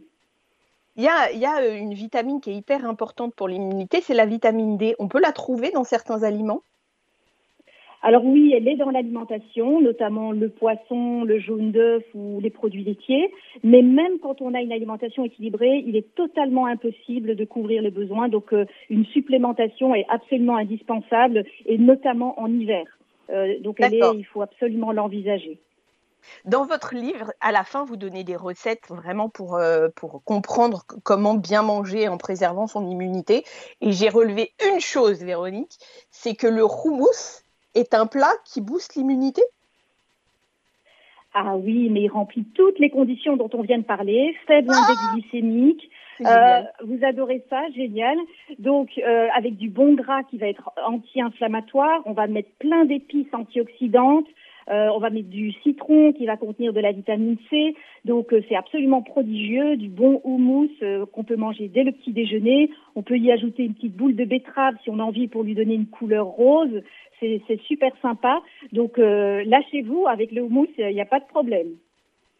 Il 0.96 1.04
y, 1.04 1.08
a, 1.08 1.30
il 1.32 1.38
y 1.38 1.46
a 1.46 1.66
une 1.76 1.94
vitamine 1.94 2.40
qui 2.40 2.50
est 2.50 2.54
hyper 2.54 2.84
importante 2.84 3.34
pour 3.34 3.48
l'immunité, 3.48 4.00
c'est 4.00 4.14
la 4.14 4.26
vitamine 4.26 4.76
D. 4.76 4.94
On 4.98 5.08
peut 5.08 5.20
la 5.20 5.32
trouver 5.32 5.70
dans 5.70 5.84
certains 5.84 6.22
aliments? 6.22 6.62
Alors 8.02 8.24
oui, 8.24 8.54
elle 8.56 8.66
est 8.66 8.76
dans 8.76 8.90
l'alimentation, 8.90 9.80
notamment 9.80 10.32
le 10.32 10.48
poisson, 10.48 11.24
le 11.24 11.38
jaune 11.38 11.70
d'œuf 11.70 12.02
ou 12.14 12.40
les 12.40 12.50
produits 12.50 12.84
laitiers. 12.84 13.30
Mais 13.62 13.82
même 13.82 14.18
quand 14.22 14.40
on 14.40 14.54
a 14.54 14.60
une 14.60 14.72
alimentation 14.72 15.24
équilibrée, 15.24 15.84
il 15.86 15.96
est 15.96 16.14
totalement 16.14 16.66
impossible 16.66 17.36
de 17.36 17.44
couvrir 17.44 17.82
les 17.82 17.90
besoins. 17.90 18.28
Donc 18.28 18.54
euh, 18.54 18.64
une 18.88 19.04
supplémentation 19.06 19.94
est 19.94 20.06
absolument 20.08 20.56
indispensable, 20.56 21.44
et 21.66 21.76
notamment 21.76 22.40
en 22.40 22.50
hiver. 22.50 22.86
Euh, 23.28 23.58
donc 23.60 23.76
elle 23.80 23.94
est, 23.94 24.16
il 24.16 24.24
faut 24.24 24.42
absolument 24.42 24.92
l'envisager. 24.92 25.60
Dans 26.44 26.64
votre 26.64 26.94
livre, 26.94 27.32
à 27.40 27.52
la 27.52 27.64
fin, 27.64 27.84
vous 27.84 27.96
donnez 27.96 28.24
des 28.24 28.36
recettes 28.36 28.88
vraiment 28.88 29.28
pour, 29.28 29.56
euh, 29.56 29.88
pour 29.94 30.22
comprendre 30.24 30.84
comment 31.02 31.34
bien 31.34 31.62
manger 31.62 32.08
en 32.08 32.18
préservant 32.18 32.66
son 32.66 32.86
immunité. 32.86 33.44
Et 33.80 33.92
j'ai 33.92 34.08
relevé 34.08 34.52
une 34.72 34.80
chose, 34.80 35.22
Véronique, 35.22 35.78
c'est 36.10 36.34
que 36.34 36.46
le 36.46 36.64
houmous 36.64 37.42
est 37.74 37.94
un 37.94 38.06
plat 38.06 38.32
qui 38.44 38.60
booste 38.60 38.94
l'immunité? 38.96 39.42
Ah 41.32 41.56
oui, 41.56 41.88
mais 41.90 42.02
il 42.02 42.08
remplit 42.08 42.44
toutes 42.54 42.78
les 42.78 42.90
conditions 42.90 43.36
dont 43.36 43.50
on 43.54 43.62
vient 43.62 43.78
de 43.78 43.84
parler. 43.84 44.34
Faible 44.46 44.70
ah 44.72 44.80
index 44.82 45.00
glycémique. 45.14 45.90
Euh, 46.26 46.62
vous 46.84 46.98
adorez 47.02 47.44
ça, 47.48 47.62
génial. 47.74 48.18
Donc, 48.58 48.90
euh, 48.98 49.28
avec 49.34 49.56
du 49.56 49.68
bon 49.68 49.94
gras 49.94 50.22
qui 50.24 50.38
va 50.38 50.48
être 50.48 50.70
anti-inflammatoire, 50.84 52.02
on 52.04 52.12
va 52.12 52.26
mettre 52.26 52.50
plein 52.58 52.84
d'épices 52.84 53.32
antioxydantes, 53.32 54.26
euh, 54.70 54.88
on 54.94 54.98
va 54.98 55.10
mettre 55.10 55.28
du 55.28 55.52
citron 55.62 56.12
qui 56.12 56.26
va 56.26 56.36
contenir 56.36 56.72
de 56.72 56.80
la 56.80 56.92
vitamine 56.92 57.36
C. 57.50 57.74
Donc 58.04 58.32
euh, 58.32 58.42
c'est 58.48 58.54
absolument 58.54 59.02
prodigieux, 59.02 59.76
du 59.76 59.88
bon 59.88 60.20
houmous 60.24 60.70
euh, 60.82 61.06
qu'on 61.06 61.24
peut 61.24 61.36
manger 61.36 61.68
dès 61.68 61.82
le 61.82 61.92
petit 61.92 62.12
déjeuner. 62.12 62.70
On 62.94 63.02
peut 63.02 63.18
y 63.18 63.32
ajouter 63.32 63.64
une 63.64 63.74
petite 63.74 63.96
boule 63.96 64.14
de 64.14 64.24
betterave 64.24 64.74
si 64.82 64.90
on 64.90 64.98
a 64.98 65.02
envie 65.02 65.28
pour 65.28 65.42
lui 65.42 65.54
donner 65.54 65.74
une 65.74 65.86
couleur 65.86 66.26
rose. 66.26 66.82
C'est 67.20 67.60
super 67.66 67.92
sympa. 68.00 68.40
Donc 68.72 68.96
lâchez-vous 68.96 70.06
avec 70.06 70.32
le 70.32 70.40
houmous, 70.40 70.68
il 70.78 70.94
n'y 70.94 71.02
a 71.02 71.04
pas 71.04 71.20
de 71.20 71.26
problème. 71.26 71.74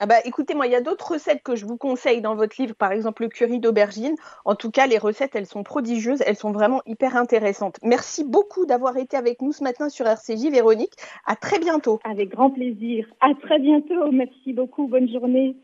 Ah 0.02 0.06
bah, 0.06 0.16
écoutez, 0.24 0.54
moi, 0.54 0.66
il 0.66 0.72
y 0.72 0.76
a 0.76 0.80
d'autres 0.80 1.12
recettes 1.12 1.42
que 1.42 1.56
je 1.56 1.66
vous 1.66 1.76
conseille 1.76 2.22
dans 2.22 2.34
votre 2.34 2.58
livre, 2.58 2.74
par 2.74 2.90
exemple 2.90 3.20
le 3.20 3.28
curry 3.28 3.60
d'aubergine. 3.60 4.16
En 4.46 4.54
tout 4.54 4.70
cas, 4.70 4.86
les 4.86 4.96
recettes, 4.96 5.36
elles 5.36 5.44
sont 5.44 5.62
prodigieuses, 5.62 6.22
elles 6.24 6.36
sont 6.36 6.52
vraiment 6.52 6.80
hyper 6.86 7.16
intéressantes. 7.16 7.78
Merci 7.82 8.24
beaucoup 8.24 8.64
d'avoir 8.64 8.96
été 8.96 9.18
avec 9.18 9.42
nous 9.42 9.52
ce 9.52 9.62
matin 9.62 9.90
sur 9.90 10.06
RCJ, 10.06 10.50
Véronique. 10.50 10.94
À 11.26 11.36
très 11.36 11.58
bientôt. 11.58 12.00
Avec 12.04 12.30
grand 12.30 12.50
plaisir. 12.50 13.06
À 13.20 13.34
très 13.34 13.58
bientôt. 13.58 14.10
Merci 14.10 14.54
beaucoup. 14.54 14.88
Bonne 14.88 15.10
journée. 15.10 15.54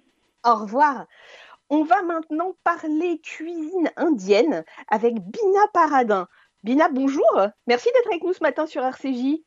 Au 0.45 0.55
revoir. 0.55 1.07
On 1.71 1.83
va 1.83 2.03
maintenant 2.03 2.55
parler 2.63 3.19
cuisine 3.23 3.91
indienne 3.97 4.65
avec 4.89 5.15
Bina 5.15 5.67
Paradin. 5.73 6.29
Bina, 6.63 6.91
bonjour. 6.91 7.49
Merci 7.67 7.89
d'être 7.95 8.09
avec 8.09 8.23
nous 8.23 8.35
ce 8.35 8.43
matin 8.43 8.67
sur 8.67 8.85
RCJ. 8.85 9.41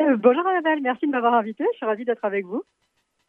Euh, 0.00 0.16
bonjour 0.16 0.46
Annabelle, 0.46 0.80
merci 0.82 1.06
de 1.06 1.12
m'avoir 1.12 1.34
invitée. 1.34 1.64
Je 1.72 1.76
suis 1.76 1.86
ravie 1.86 2.04
d'être 2.04 2.24
avec 2.24 2.44
vous. 2.44 2.64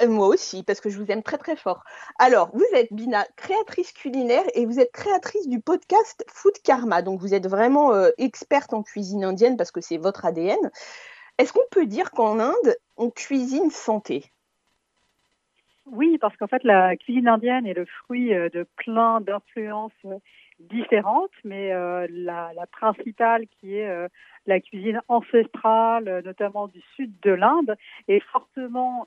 Euh, 0.01 0.07
moi 0.07 0.27
aussi, 0.27 0.63
parce 0.63 0.81
que 0.81 0.89
je 0.89 0.97
vous 0.97 1.11
aime 1.11 1.23
très 1.23 1.37
très 1.37 1.55
fort. 1.55 1.83
Alors, 2.17 2.49
vous 2.53 2.65
êtes 2.73 2.91
Bina, 2.91 3.25
créatrice 3.35 3.91
culinaire 3.91 4.43
et 4.53 4.65
vous 4.65 4.79
êtes 4.79 4.91
créatrice 4.91 5.47
du 5.47 5.59
podcast 5.59 6.23
Food 6.27 6.57
Karma. 6.63 7.01
Donc, 7.01 7.19
vous 7.19 7.33
êtes 7.33 7.47
vraiment 7.47 7.93
euh, 7.93 8.09
experte 8.17 8.73
en 8.73 8.83
cuisine 8.83 9.23
indienne 9.23 9.57
parce 9.57 9.71
que 9.71 9.81
c'est 9.81 9.97
votre 9.97 10.25
ADN. 10.25 10.71
Est-ce 11.37 11.53
qu'on 11.53 11.59
peut 11.71 11.85
dire 11.85 12.11
qu'en 12.11 12.39
Inde, 12.39 12.75
on 12.97 13.09
cuisine 13.09 13.71
santé? 13.71 14.25
Oui, 15.85 16.17
parce 16.19 16.37
qu'en 16.37 16.47
fait, 16.47 16.63
la 16.63 16.95
cuisine 16.95 17.27
indienne 17.27 17.65
est 17.65 17.73
le 17.73 17.85
fruit 17.85 18.29
de 18.29 18.65
plein 18.77 19.19
d'influences 19.19 19.91
différentes, 20.69 21.31
mais 21.43 21.73
euh, 21.73 22.07
la, 22.09 22.51
principale 22.71 23.45
qui 23.47 23.77
est 23.77 23.89
euh, 23.89 24.07
la 24.45 24.59
cuisine 24.59 25.01
ancestrale, 25.07 26.07
euh, 26.07 26.21
notamment 26.21 26.67
du 26.67 26.81
sud 26.95 27.11
de 27.21 27.31
l'Inde, 27.31 27.75
est 28.07 28.21
fortement 28.31 29.05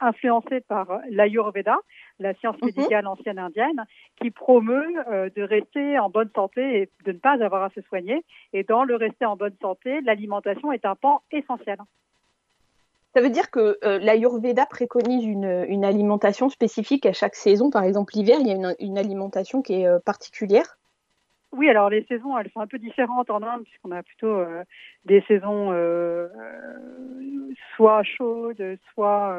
influencée 0.00 0.60
par 0.60 1.00
l'Ayurveda, 1.10 1.76
la 2.18 2.34
science 2.34 2.56
mhm. 2.60 2.66
médicale 2.66 3.06
ancienne 3.06 3.38
indienne, 3.38 3.84
qui 4.20 4.30
promeut 4.30 4.94
de 5.34 5.42
rester 5.42 5.98
en 5.98 6.10
bonne 6.10 6.30
santé 6.34 6.82
et 6.82 6.90
de 7.04 7.12
ne 7.12 7.18
pas 7.18 7.42
avoir 7.42 7.64
à 7.64 7.70
se 7.70 7.80
soigner. 7.82 8.24
Et 8.52 8.64
dans 8.64 8.84
le 8.84 8.96
rester 8.96 9.24
en 9.24 9.36
bonne 9.36 9.56
santé, 9.60 10.00
l'alimentation 10.02 10.72
est 10.72 10.84
un 10.84 10.94
pan 10.94 11.22
essentiel. 11.30 11.78
Ça 13.14 13.22
veut 13.22 13.30
dire 13.30 13.50
que 13.50 13.78
l'Ayurveda 13.98 14.66
préconise 14.66 15.24
une, 15.24 15.84
alimentation 15.84 16.48
spécifique 16.48 17.06
à 17.06 17.12
chaque 17.12 17.34
saison. 17.34 17.70
Par 17.70 17.84
exemple, 17.84 18.14
l'hiver, 18.14 18.38
il 18.40 18.48
y 18.48 18.52
a 18.52 18.74
une 18.78 18.98
alimentation 18.98 19.62
qui 19.62 19.74
est 19.82 20.04
particulière. 20.04 20.77
Oui, 21.52 21.68
alors 21.68 21.88
les 21.88 22.04
saisons, 22.04 22.36
elles 22.36 22.50
sont 22.52 22.60
un 22.60 22.66
peu 22.66 22.78
différentes 22.78 23.30
en 23.30 23.42
Inde, 23.42 23.64
puisqu'on 23.64 23.90
a 23.90 24.02
plutôt 24.02 24.26
euh, 24.36 24.64
des 25.06 25.22
saisons 25.26 25.72
euh, 25.72 26.28
euh, 26.36 27.52
soit 27.74 28.02
chaudes, 28.02 28.78
soit 28.92 29.34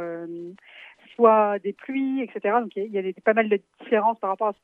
soit 1.20 1.60
des 1.60 1.74
pluies, 1.74 2.22
etc. 2.22 2.56
Donc 2.62 2.72
il 2.78 2.86
y 2.86 2.98
a, 2.98 3.04
pas 3.26 3.34
mal 3.34 3.50
de 3.50 3.60
différences 3.82 4.18
par 4.20 4.30
rapport 4.30 4.48
à 4.48 4.54
ce 4.54 4.60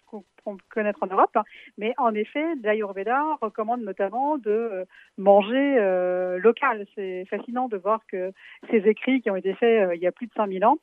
qu'on 0.45 0.55
peut 0.55 0.63
connaître 0.69 0.99
en 1.01 1.07
Europe. 1.07 1.31
Hein. 1.35 1.43
Mais 1.77 1.93
en 1.97 2.13
effet, 2.13 2.45
l'Ayurveda 2.63 3.21
recommande 3.41 3.81
notamment 3.81 4.37
de 4.37 4.51
euh, 4.51 4.85
manger 5.17 5.75
euh, 5.77 6.37
local. 6.39 6.85
C'est 6.95 7.25
fascinant 7.29 7.67
de 7.67 7.75
voir 7.75 7.99
que 8.07 8.31
ces 8.71 8.87
écrits 8.87 9.21
qui 9.21 9.29
ont 9.29 9.35
été 9.35 9.53
faits 9.55 9.89
euh, 9.89 9.95
il 9.95 10.01
y 10.01 10.07
a 10.07 10.13
plus 10.13 10.27
de 10.27 10.33
5000 10.33 10.65
ans 10.65 10.77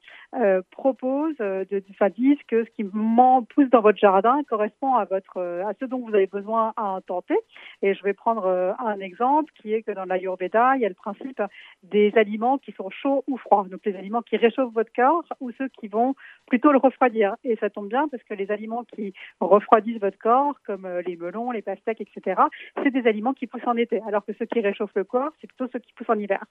proposent, 0.71 1.37
de, 1.39 1.83
enfin, 1.91 2.11
disent 2.11 2.43
que 2.49 2.65
ce 2.65 2.71
qui 2.71 2.85
pousse 2.85 3.71
dans 3.71 3.81
votre 3.81 3.99
jardin 3.99 4.43
correspond 4.49 4.95
à 4.95 5.05
votre 5.05 5.39
à 5.39 5.73
ce 5.79 5.85
dont 5.85 6.01
vous 6.01 6.15
avez 6.15 6.27
besoin 6.27 6.73
à 6.77 6.99
T. 7.07 7.35
Et 7.83 7.95
je 7.95 8.03
vais 8.03 8.13
prendre 8.13 8.75
un 8.79 9.01
exemple 9.01 9.53
qui 9.61 9.73
est 9.73 9.83
que 9.83 9.93
dans 9.93 10.05
l'Ayurveda, 10.05 10.77
il 10.77 10.83
y 10.83 10.87
a 10.87 10.89
le 10.89 10.95
principe 10.95 11.43
des 11.83 12.13
aliments 12.17 12.59
qui 12.59 12.73
sont 12.73 12.91
chauds 12.91 13.25
ou 13.27 13.37
froids. 13.37 13.67
Donc 13.71 13.81
les 13.85 13.97
aliments 13.97 14.23
qui 14.23 14.37
réchauffent 14.37 14.73
votre 14.73 14.93
corps 14.93 15.25
ou 15.41 15.51
qui 15.69 15.89
vont 15.89 16.15
plutôt 16.47 16.73
le 16.73 16.79
refroidir. 16.79 17.37
Et 17.45 17.57
ça 17.57 17.71
tombe 17.71 17.89
bien 17.89 18.09
parce 18.09 18.23
que 18.25 18.35
les 18.35 18.51
aliments 18.51 18.85
qui 18.85 19.13
refroidissent 19.41 20.01
votre 20.01 20.19
corps, 20.19 20.55
comme 20.67 20.87
euh, 20.87 21.03
les 21.03 21.17
melons, 21.17 21.51
les 21.51 21.63
pastèques, 21.63 22.01
etc., 22.01 22.41
c'est 22.83 22.91
des 22.91 23.07
aliments 23.07 23.35
qui 23.35 23.47
poussent 23.47 23.67
en 23.67 23.77
été, 23.77 24.01
alors 24.07 24.25
que 24.25 24.33
ceux 24.39 24.47
qui 24.47 24.61
réchauffent 24.61 24.95
le 24.95 25.05
corps, 25.05 25.31
c'est 25.41 25.47
plutôt 25.47 25.71
ceux 25.73 25.79
qui 25.79 25.93
poussent 25.93 26.11
en 26.11 26.19
hiver. 26.19 26.45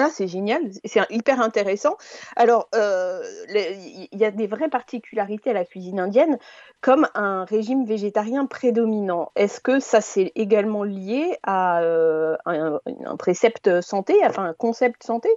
Ah, 0.00 0.10
c'est 0.10 0.28
génial, 0.28 0.62
c'est 0.84 1.00
hyper 1.10 1.40
intéressant. 1.40 1.96
Alors, 2.36 2.68
euh, 2.76 3.20
il 3.52 4.18
y 4.18 4.24
a 4.24 4.30
des 4.30 4.46
vraies 4.46 4.68
particularités 4.68 5.50
à 5.50 5.54
la 5.54 5.64
cuisine 5.64 5.98
indienne, 5.98 6.38
comme 6.80 7.08
un 7.16 7.44
régime 7.44 7.84
végétarien 7.84 8.46
prédominant. 8.46 9.32
Est-ce 9.34 9.60
que 9.60 9.80
ça 9.80 10.00
c'est 10.00 10.30
également 10.36 10.84
lié 10.84 11.36
à 11.42 11.82
euh, 11.82 12.36
un, 12.46 12.78
un, 12.86 13.16
précepte 13.16 13.80
santé, 13.80 14.14
enfin 14.24 14.44
un 14.44 14.54
concept 14.54 15.02
santé? 15.02 15.30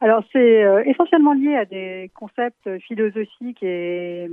Alors 0.00 0.24
c'est 0.32 0.64
euh, 0.64 0.82
essentiellement 0.84 1.34
lié 1.34 1.56
à 1.56 1.64
des 1.64 2.10
concepts 2.14 2.78
philosophiques 2.80 3.62
et, 3.62 4.28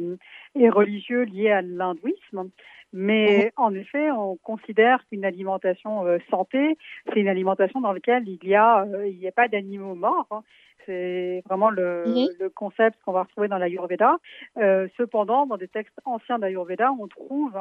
et 0.56 0.70
religieux 0.70 1.24
liés 1.24 1.52
à 1.52 1.62
l'hindouisme. 1.62 2.50
Mais 2.94 3.52
mhm. 3.58 3.64
en 3.66 3.74
effet, 3.74 4.12
on 4.12 4.38
considère 4.38 5.06
qu'une 5.08 5.26
alimentation 5.26 6.06
euh, 6.06 6.20
santé, 6.30 6.78
c'est 7.08 7.20
une 7.20 7.28
alimentation 7.28 7.82
dans 7.82 7.92
laquelle 7.92 8.28
il 8.28 8.48
y 8.48 8.56
a, 8.56 8.84
euh, 8.84 9.08
il 9.08 9.18
n'y 9.18 9.28
a 9.28 9.32
pas 9.32 9.48
d'animaux 9.48 9.96
morts. 9.96 10.28
Hein. 10.32 10.44
C'est 10.86 11.44
vraiment 11.46 11.70
le, 11.70 12.06
mhm. 12.08 12.28
le 12.40 12.50
concept 12.50 12.98
qu'on 13.04 13.12
va 13.12 13.24
retrouver 13.24 13.50
dans 13.50 13.58
l'Ayurveda. 13.58 14.18
Euh, 14.58 14.88
cependant, 14.96 15.46
dans 15.46 15.58
des 15.58 15.68
textes 15.68 16.00
anciens 16.06 16.40
d'Ayurveda, 16.40 16.94
on 16.98 17.08
trouve 17.08 17.54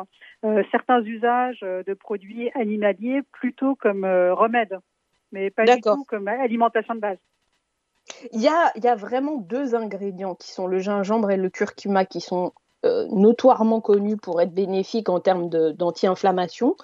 certains 0.70 1.02
usages 1.02 1.60
de 1.60 1.94
produits 1.94 2.50
animaliers 2.54 3.22
plutôt 3.32 3.75
comme 3.75 4.04
remède, 4.04 4.78
mais 5.32 5.50
pas 5.50 5.64
du 5.64 5.80
tout 5.80 6.04
comme 6.04 6.28
alimentation 6.28 6.94
de 6.94 7.00
base. 7.00 7.18
Il 8.32 8.40
y 8.40 8.48
a, 8.48 8.94
vraiment 8.94 9.36
deux 9.36 9.75
ingrédients 9.75 10.34
qui 10.34 10.50
sont 10.50 10.66
le 10.66 10.78
gingembre 10.78 11.30
et 11.30 11.36
le 11.36 11.50
curcuma 11.50 12.04
qui 12.04 12.20
sont 12.20 12.52
euh, 12.84 13.06
notoirement 13.10 13.80
connus 13.80 14.16
pour 14.16 14.40
être 14.40 14.52
bénéfiques 14.52 15.08
en 15.08 15.20
termes 15.20 15.48
d'anti-inflammation 15.48 16.76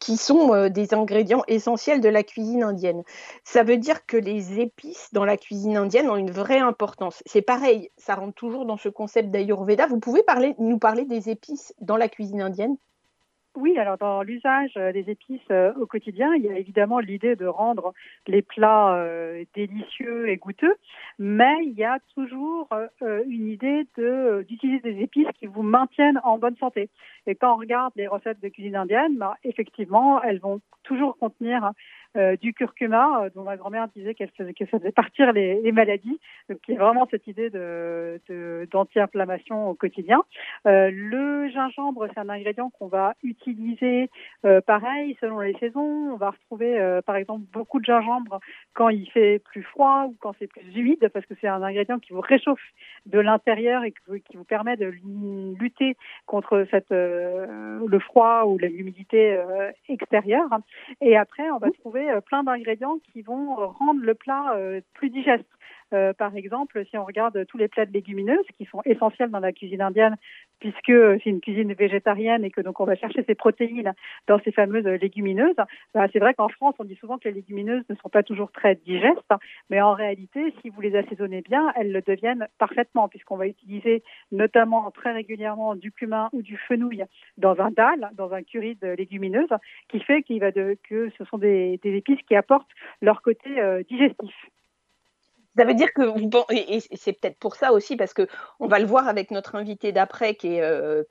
qui 0.00 0.16
sont 0.16 0.54
euh, 0.54 0.68
des 0.68 0.94
ingrédients 0.94 1.44
essentiels 1.46 2.00
de 2.00 2.08
la 2.08 2.22
cuisine 2.24 2.64
indienne. 2.64 3.04
Ça 3.44 3.62
veut 3.62 3.76
dire 3.76 4.06
que 4.06 4.16
les 4.16 4.58
épices 4.58 5.10
dans 5.12 5.24
la 5.24 5.36
cuisine 5.36 5.76
indienne 5.76 6.10
ont 6.10 6.16
une 6.16 6.30
vraie 6.30 6.58
importance. 6.58 7.22
C'est 7.26 7.42
pareil, 7.42 7.90
ça 7.98 8.14
rentre 8.16 8.34
toujours 8.34 8.64
dans 8.64 8.78
ce 8.78 8.88
concept 8.88 9.30
d'Ayurveda. 9.30 9.86
Vous 9.86 10.00
pouvez 10.00 10.24
nous 10.58 10.78
parler 10.78 11.04
des 11.04 11.28
épices 11.28 11.74
dans 11.80 11.96
la 11.96 12.08
cuisine 12.08 12.40
indienne? 12.40 12.76
Oui, 13.56 13.76
alors 13.78 13.98
dans 13.98 14.22
l'usage 14.22 14.70
euh, 14.76 14.92
des 14.92 15.10
épices 15.10 15.40
euh, 15.50 15.72
au 15.74 15.86
quotidien, 15.86 16.32
il 16.34 16.44
y 16.44 16.48
a 16.48 16.56
évidemment 16.56 17.00
l'idée 17.00 17.34
de 17.34 17.46
rendre 17.46 17.92
les 18.28 18.42
plats 18.42 18.94
euh, 18.94 19.44
délicieux 19.54 20.28
et 20.28 20.36
goûteux, 20.36 20.76
mais 21.18 21.56
il 21.64 21.72
y 21.72 21.82
a 21.82 21.98
toujours 22.14 22.68
une 23.00 23.48
idée 23.48 23.86
d'utiliser 24.44 24.80
des 24.80 25.02
épices 25.02 25.26
qui 25.38 25.46
vous 25.46 25.62
maintiennent 25.62 26.20
en 26.22 26.38
bonne 26.38 26.56
santé. 26.56 26.90
Et 27.26 27.34
quand 27.34 27.54
on 27.54 27.58
regarde 27.58 27.92
les 27.96 28.06
recettes 28.06 28.40
de 28.40 28.48
cuisine 28.48 28.76
indienne, 28.76 29.16
bah, 29.16 29.34
effectivement, 29.42 30.22
elles 30.22 30.38
vont 30.38 30.60
toujours 30.84 31.16
contenir 31.18 31.72
euh, 32.16 32.34
du 32.36 32.52
curcuma, 32.52 33.22
euh, 33.22 33.30
dont 33.36 33.44
ma 33.44 33.56
grand-mère 33.56 33.86
disait 33.94 34.14
qu'elle 34.14 34.32
faisait, 34.36 34.52
que 34.52 34.66
ça 34.66 34.80
faisait 34.80 34.90
partir 34.90 35.32
les, 35.32 35.70
maladies. 35.70 36.18
Donc, 36.48 36.58
il 36.66 36.74
y 36.74 36.76
a 36.76 36.80
vraiment 36.80 37.06
cette 37.08 37.28
idée 37.28 37.50
de, 37.50 38.20
d'anti-inflammation 38.72 39.68
au 39.68 39.74
quotidien. 39.74 40.24
Euh, 40.66 40.90
le 40.92 41.48
gingembre, 41.50 42.08
c'est 42.12 42.18
un 42.18 42.28
ingrédient 42.28 42.70
qu'on 42.70 42.88
va 42.88 43.14
utiliser 43.22 44.10
pareil 44.66 45.16
selon 45.20 45.38
les 45.38 45.54
saisons. 45.58 46.10
On 46.12 46.16
va 46.16 46.30
retrouver, 46.30 47.00
par 47.06 47.14
exemple, 47.14 47.44
beaucoup 47.52 47.78
de 47.78 47.84
gingembre 47.84 48.40
quand 48.72 48.88
il 48.88 49.08
fait 49.10 49.38
plus 49.38 49.62
froid 49.62 50.06
ou 50.08 50.16
quand 50.18 50.34
c'est 50.38 50.48
plus 50.48 50.74
humide, 50.74 51.08
parce 51.12 51.26
que 51.26 51.34
c'est 51.40 51.46
un 51.46 51.62
ingrédient 51.62 51.98
qui 52.00 52.12
vous 52.12 52.20
réchauffe 52.20 52.60
de 53.06 53.20
l'intérieur 53.20 53.84
et 53.84 53.92
qui 53.92 54.36
vous 54.36 54.44
permet 54.44 54.76
de 54.76 54.92
lutter 55.60 55.96
contre 56.26 56.66
cette, 56.70 56.90
le 56.90 57.98
froid 58.00 58.44
ou 58.46 58.58
l'humidité 58.58 59.38
extérieure. 59.88 60.48
Et 61.00 61.16
après, 61.16 61.48
on 61.50 61.58
va 61.58 61.70
trouver 61.70 61.99
euh, 62.08 62.20
plein 62.20 62.42
d'ingrédients 62.42 62.98
qui 63.12 63.22
vont 63.22 63.54
rendre 63.56 64.00
le 64.02 64.14
plat 64.14 64.54
euh, 64.54 64.80
plus 64.94 65.10
digeste. 65.10 65.48
Euh, 65.92 66.12
par 66.12 66.36
exemple, 66.36 66.84
si 66.86 66.98
on 66.98 67.04
regarde 67.04 67.46
tous 67.46 67.58
les 67.58 67.68
plats 67.68 67.86
de 67.86 67.92
légumineuses 67.92 68.46
qui 68.58 68.66
sont 68.66 68.82
essentiels 68.84 69.30
dans 69.30 69.40
la 69.40 69.52
cuisine 69.52 69.82
indienne, 69.82 70.16
puisque 70.60 70.92
c'est 71.22 71.30
une 71.30 71.40
cuisine 71.40 71.72
végétarienne 71.72 72.44
et 72.44 72.50
que 72.50 72.60
donc 72.60 72.80
on 72.80 72.84
va 72.84 72.94
chercher 72.94 73.24
ces 73.26 73.34
protéines 73.34 73.94
dans 74.26 74.38
ces 74.40 74.52
fameuses 74.52 74.84
légumineuses, 74.84 75.56
bah, 75.94 76.06
c'est 76.12 76.18
vrai 76.18 76.34
qu'en 76.34 76.48
France, 76.48 76.74
on 76.78 76.84
dit 76.84 76.96
souvent 76.96 77.18
que 77.18 77.28
les 77.28 77.34
légumineuses 77.34 77.84
ne 77.88 77.94
sont 77.96 78.10
pas 78.10 78.22
toujours 78.22 78.52
très 78.52 78.74
digestes, 78.74 79.32
mais 79.70 79.80
en 79.80 79.94
réalité, 79.94 80.54
si 80.60 80.68
vous 80.68 80.80
les 80.80 80.94
assaisonnez 80.96 81.40
bien, 81.40 81.72
elles 81.76 81.92
le 81.92 82.02
deviennent 82.02 82.46
parfaitement, 82.58 83.08
puisqu'on 83.08 83.36
va 83.36 83.46
utiliser 83.46 84.02
notamment 84.30 84.90
très 84.90 85.12
régulièrement 85.12 85.74
du 85.74 85.90
cumin 85.90 86.28
ou 86.32 86.42
du 86.42 86.56
fenouil 86.56 87.04
dans 87.38 87.58
un 87.60 87.70
dal, 87.70 88.10
dans 88.14 88.32
un 88.32 88.42
curry 88.42 88.76
de 88.76 88.88
légumineuses, 88.88 89.48
qui 89.88 90.00
fait 90.00 90.22
qu'il 90.22 90.40
va 90.40 90.50
que 90.52 91.10
ce 91.16 91.24
sont 91.24 91.38
des, 91.38 91.78
épices 91.84 92.20
qui 92.28 92.34
apportent 92.34 92.70
leur 93.00 93.22
côté 93.22 93.60
euh, 93.60 93.82
digestif. 93.88 94.34
Ça 95.56 95.64
veut 95.64 95.74
dire 95.74 95.92
que 95.92 96.02
vous 96.02 96.30
et 96.50 96.80
c'est 96.80 97.12
peut-être 97.12 97.38
pour 97.38 97.56
ça 97.56 97.72
aussi 97.72 97.96
parce 97.96 98.14
que 98.14 98.28
on 98.60 98.68
va 98.68 98.78
le 98.78 98.86
voir 98.86 99.08
avec 99.08 99.30
notre 99.30 99.56
invité 99.56 99.90
d'après 99.90 100.36
qui 100.36 100.54
est, 100.54 100.62
euh, 100.62 101.02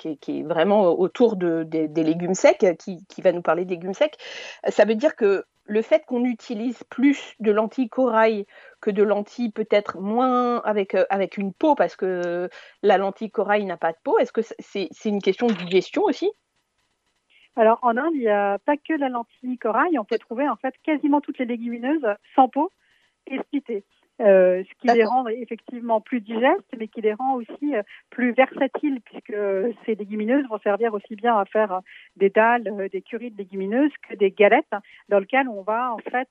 vraiment 0.45 0.97
autour 0.97 1.35
de, 1.35 1.63
des 1.63 2.03
légumes 2.03 2.33
secs, 2.33 2.77
qui, 2.79 3.05
qui, 3.07 3.21
va 3.21 3.33
nous 3.33 3.41
parler 3.41 3.65
des 3.65 3.75
légumes 3.75 3.93
secs. 3.93 4.17
Ça 4.69 4.85
veut 4.85 4.95
dire 4.95 5.15
que 5.15 5.43
le 5.65 5.81
fait 5.81 6.05
qu'on 6.05 6.25
utilise 6.25 6.83
plus 6.85 7.35
de 7.39 7.51
lentilles 7.51 7.89
corail 7.89 8.45
que 8.81 8.89
de 8.91 9.03
lentilles 9.03 9.51
peut-être 9.51 9.99
moins 9.99 10.61
avec, 10.61 10.95
euh, 10.95 11.05
avec 11.09 11.37
une 11.37 11.53
peau 11.53 11.75
parce 11.75 11.95
que 11.95 12.49
la 12.81 12.97
lentille 12.97 13.29
corail 13.29 13.65
n'a 13.65 13.77
pas 13.77 13.91
de 13.91 13.97
peau, 14.03 14.17
est-ce 14.19 14.31
que 14.31 14.41
c'est 14.41 14.89
une 15.05 15.21
question 15.21 15.47
de 15.47 15.53
digestion 15.53 16.03
aussi? 16.03 16.31
Alors 17.55 17.79
en 17.81 17.97
Inde, 17.97 18.13
il 18.13 18.21
n'y 18.21 18.29
a 18.29 18.57
pas 18.59 18.77
que 18.77 18.93
la 18.93 19.09
lentille 19.09 19.57
corail, 19.57 19.99
on 19.99 20.05
peut 20.05 20.17
trouver 20.17 20.47
en 20.47 20.55
fait 20.55 20.73
quasiment 20.81 21.21
toutes 21.21 21.39
les 21.39 21.45
légumineuses 21.45 22.07
sans 22.35 22.47
peau 22.47 22.71
et 23.27 23.37
splittées. 23.39 23.83
Ce 24.19 24.73
qui 24.79 24.87
les 24.87 25.05
rend 25.05 25.27
effectivement 25.27 26.01
plus 26.01 26.21
digestes, 26.21 26.75
mais 26.77 26.87
qui 26.87 27.01
les 27.01 27.13
rend 27.13 27.35
aussi 27.35 27.73
plus 28.09 28.33
versatiles, 28.33 29.01
puisque 29.01 29.37
ces 29.85 29.95
légumineuses 29.95 30.45
vont 30.49 30.59
servir 30.59 30.93
aussi 30.93 31.15
bien 31.15 31.37
à 31.37 31.45
faire 31.45 31.81
des 32.17 32.29
dalles, 32.29 32.89
des 32.91 33.01
curries 33.01 33.31
de 33.31 33.37
légumineuses 33.37 33.91
que 34.07 34.15
des 34.15 34.31
galettes, 34.31 34.65
dans 35.07 35.19
lesquelles 35.19 35.47
on 35.47 35.61
va 35.61 35.93
en 35.93 35.99
fait 35.99 36.29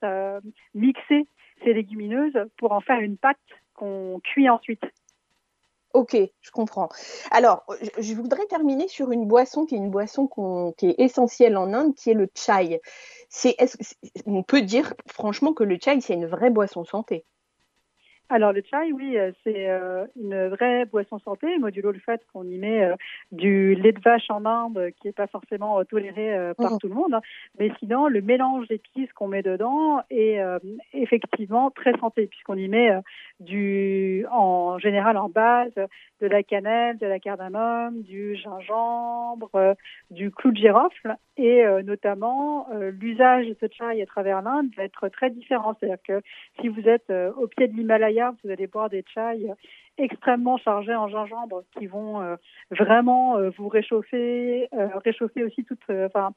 mixer 0.74 1.26
ces 1.64 1.72
légumineuses 1.72 2.38
pour 2.56 2.72
en 2.72 2.80
faire 2.80 3.00
une 3.00 3.16
pâte 3.16 3.38
qu'on 3.74 4.20
cuit 4.22 4.48
ensuite. 4.50 4.84
Ok, 5.94 6.14
je 6.14 6.50
comprends. 6.50 6.90
Alors, 7.30 7.64
je 7.98 8.14
voudrais 8.14 8.44
terminer 8.46 8.88
sur 8.88 9.10
une 9.10 9.26
boisson 9.26 9.64
qui 9.64 9.74
est 9.74 9.78
une 9.78 9.90
boisson 9.90 10.28
qui 10.76 10.90
est 10.90 11.00
essentielle 11.00 11.56
en 11.56 11.72
Inde, 11.72 11.94
qui 11.94 12.10
est 12.10 12.14
le 12.14 12.28
chai. 12.34 12.80
C'est, 13.30 13.56
on 14.26 14.42
peut 14.42 14.60
dire 14.60 14.92
franchement 15.06 15.54
que 15.54 15.64
le 15.64 15.78
chai, 15.82 15.98
c'est 16.02 16.12
une 16.12 16.26
vraie 16.26 16.50
boisson 16.50 16.84
santé. 16.84 17.24
Alors 18.30 18.52
le 18.52 18.62
chai, 18.62 18.92
oui, 18.92 19.16
euh, 19.16 19.32
c'est 19.42 19.70
euh, 19.70 20.04
une 20.20 20.48
vraie 20.48 20.84
boisson 20.84 21.18
santé, 21.20 21.56
modulo 21.58 21.92
le 21.92 21.98
fait 21.98 22.20
qu'on 22.32 22.44
y 22.44 22.58
met 22.58 22.84
euh, 22.84 22.94
du 23.32 23.74
lait 23.74 23.92
de 23.92 24.00
vache 24.00 24.28
en 24.28 24.44
Inde 24.44 24.90
qui 25.00 25.06
n'est 25.06 25.14
pas 25.14 25.26
forcément 25.26 25.82
toléré 25.84 26.52
par 26.58 26.72
mmh. 26.72 26.78
tout 26.78 26.88
le 26.88 26.94
monde. 26.94 27.14
Hein. 27.14 27.22
Mais 27.58 27.70
sinon, 27.78 28.06
le 28.06 28.20
mélange 28.20 28.68
d'épices 28.68 29.12
qu'on 29.14 29.28
met 29.28 29.42
dedans 29.42 30.02
est 30.10 30.40
effectivement 30.92 31.70
très 31.70 31.96
santé 31.98 32.26
puisqu'on 32.26 32.56
y 32.56 32.68
met 32.68 32.90
du, 33.40 34.26
en 34.30 34.78
général 34.78 35.16
en 35.16 35.28
base, 35.28 35.74
de 36.20 36.26
la 36.26 36.42
cannelle, 36.42 36.98
de 36.98 37.06
la 37.06 37.18
cardamome, 37.20 38.02
du 38.02 38.34
gingembre, 38.36 39.76
du 40.10 40.30
clou 40.30 40.50
de 40.50 40.56
girofle 40.56 41.16
et 41.36 41.64
notamment 41.84 42.66
l'usage 43.00 43.46
de 43.46 43.56
ce 43.60 43.66
chai 43.72 44.02
à 44.02 44.06
travers 44.06 44.42
l'Inde 44.42 44.70
va 44.76 44.82
être 44.82 45.08
très 45.08 45.30
différent. 45.30 45.76
C'est-à-dire 45.78 46.02
que 46.06 46.20
si 46.60 46.68
vous 46.68 46.88
êtes 46.88 47.12
au 47.36 47.46
pied 47.46 47.68
de 47.68 47.76
l'Himalaya 47.76 48.34
vous 48.42 48.50
allez 48.50 48.66
boire 48.66 48.90
des 48.90 49.04
chais 49.14 49.46
extrêmement 49.98 50.56
chargés 50.58 50.94
en 50.94 51.08
gingembre 51.08 51.62
qui 51.76 51.86
vont 51.86 52.22
euh, 52.22 52.36
vraiment 52.70 53.36
euh, 53.36 53.50
vous 53.58 53.68
réchauffer, 53.68 54.68
euh, 54.72 54.88
réchauffer 55.04 55.44
aussi 55.44 55.64
toutes, 55.64 55.90
enfin, 55.90 56.32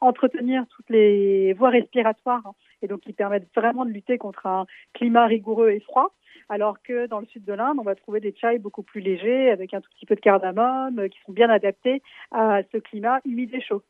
entretenir 0.00 0.64
toutes 0.76 0.90
les 0.90 1.52
voies 1.54 1.70
respiratoires 1.70 2.52
et 2.82 2.88
donc 2.88 3.00
qui 3.00 3.12
permettent 3.12 3.48
vraiment 3.54 3.84
de 3.84 3.90
lutter 3.90 4.18
contre 4.18 4.46
un 4.46 4.66
climat 4.92 5.26
rigoureux 5.26 5.70
et 5.70 5.80
froid. 5.80 6.12
Alors 6.48 6.82
que 6.82 7.06
dans 7.06 7.20
le 7.20 7.26
sud 7.26 7.44
de 7.44 7.52
l'Inde, 7.52 7.78
on 7.78 7.84
va 7.84 7.94
trouver 7.94 8.20
des 8.20 8.34
chais 8.34 8.58
beaucoup 8.58 8.82
plus 8.82 9.00
légers 9.00 9.50
avec 9.50 9.72
un 9.74 9.80
tout 9.80 9.90
petit 9.96 10.06
peu 10.06 10.14
de 10.14 10.20
cardamome 10.20 11.08
qui 11.08 11.18
sont 11.24 11.32
bien 11.32 11.48
adaptés 11.48 12.02
à 12.30 12.60
ce 12.72 12.78
climat 12.78 13.20
humide 13.24 13.54
et 13.54 13.60
chaud. 13.60 13.82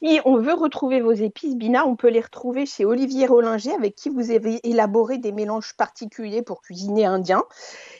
Si 0.00 0.20
on 0.24 0.36
veut 0.36 0.54
retrouver 0.54 1.00
vos 1.00 1.12
épices, 1.12 1.56
Bina, 1.56 1.84
on 1.84 1.96
peut 1.96 2.08
les 2.08 2.20
retrouver 2.20 2.66
chez 2.66 2.84
Olivier 2.84 3.26
Rollinger, 3.26 3.72
avec 3.72 3.96
qui 3.96 4.10
vous 4.10 4.30
avez 4.30 4.60
élaboré 4.62 5.18
des 5.18 5.32
mélanges 5.32 5.76
particuliers 5.76 6.42
pour 6.42 6.62
cuisiner 6.62 7.04
indien. 7.04 7.42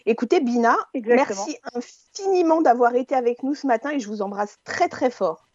Écoutez, 0.06 0.40
Bina, 0.40 0.76
merci 0.94 1.58
infiniment 1.74 2.62
d'avoir 2.62 2.94
été 2.94 3.16
avec 3.16 3.42
nous 3.42 3.54
ce 3.54 3.66
matin 3.66 3.90
et 3.90 3.98
je 3.98 4.06
vous 4.06 4.22
embrasse 4.22 4.60
très 4.62 4.88
très 4.88 5.10
fort. 5.10 5.48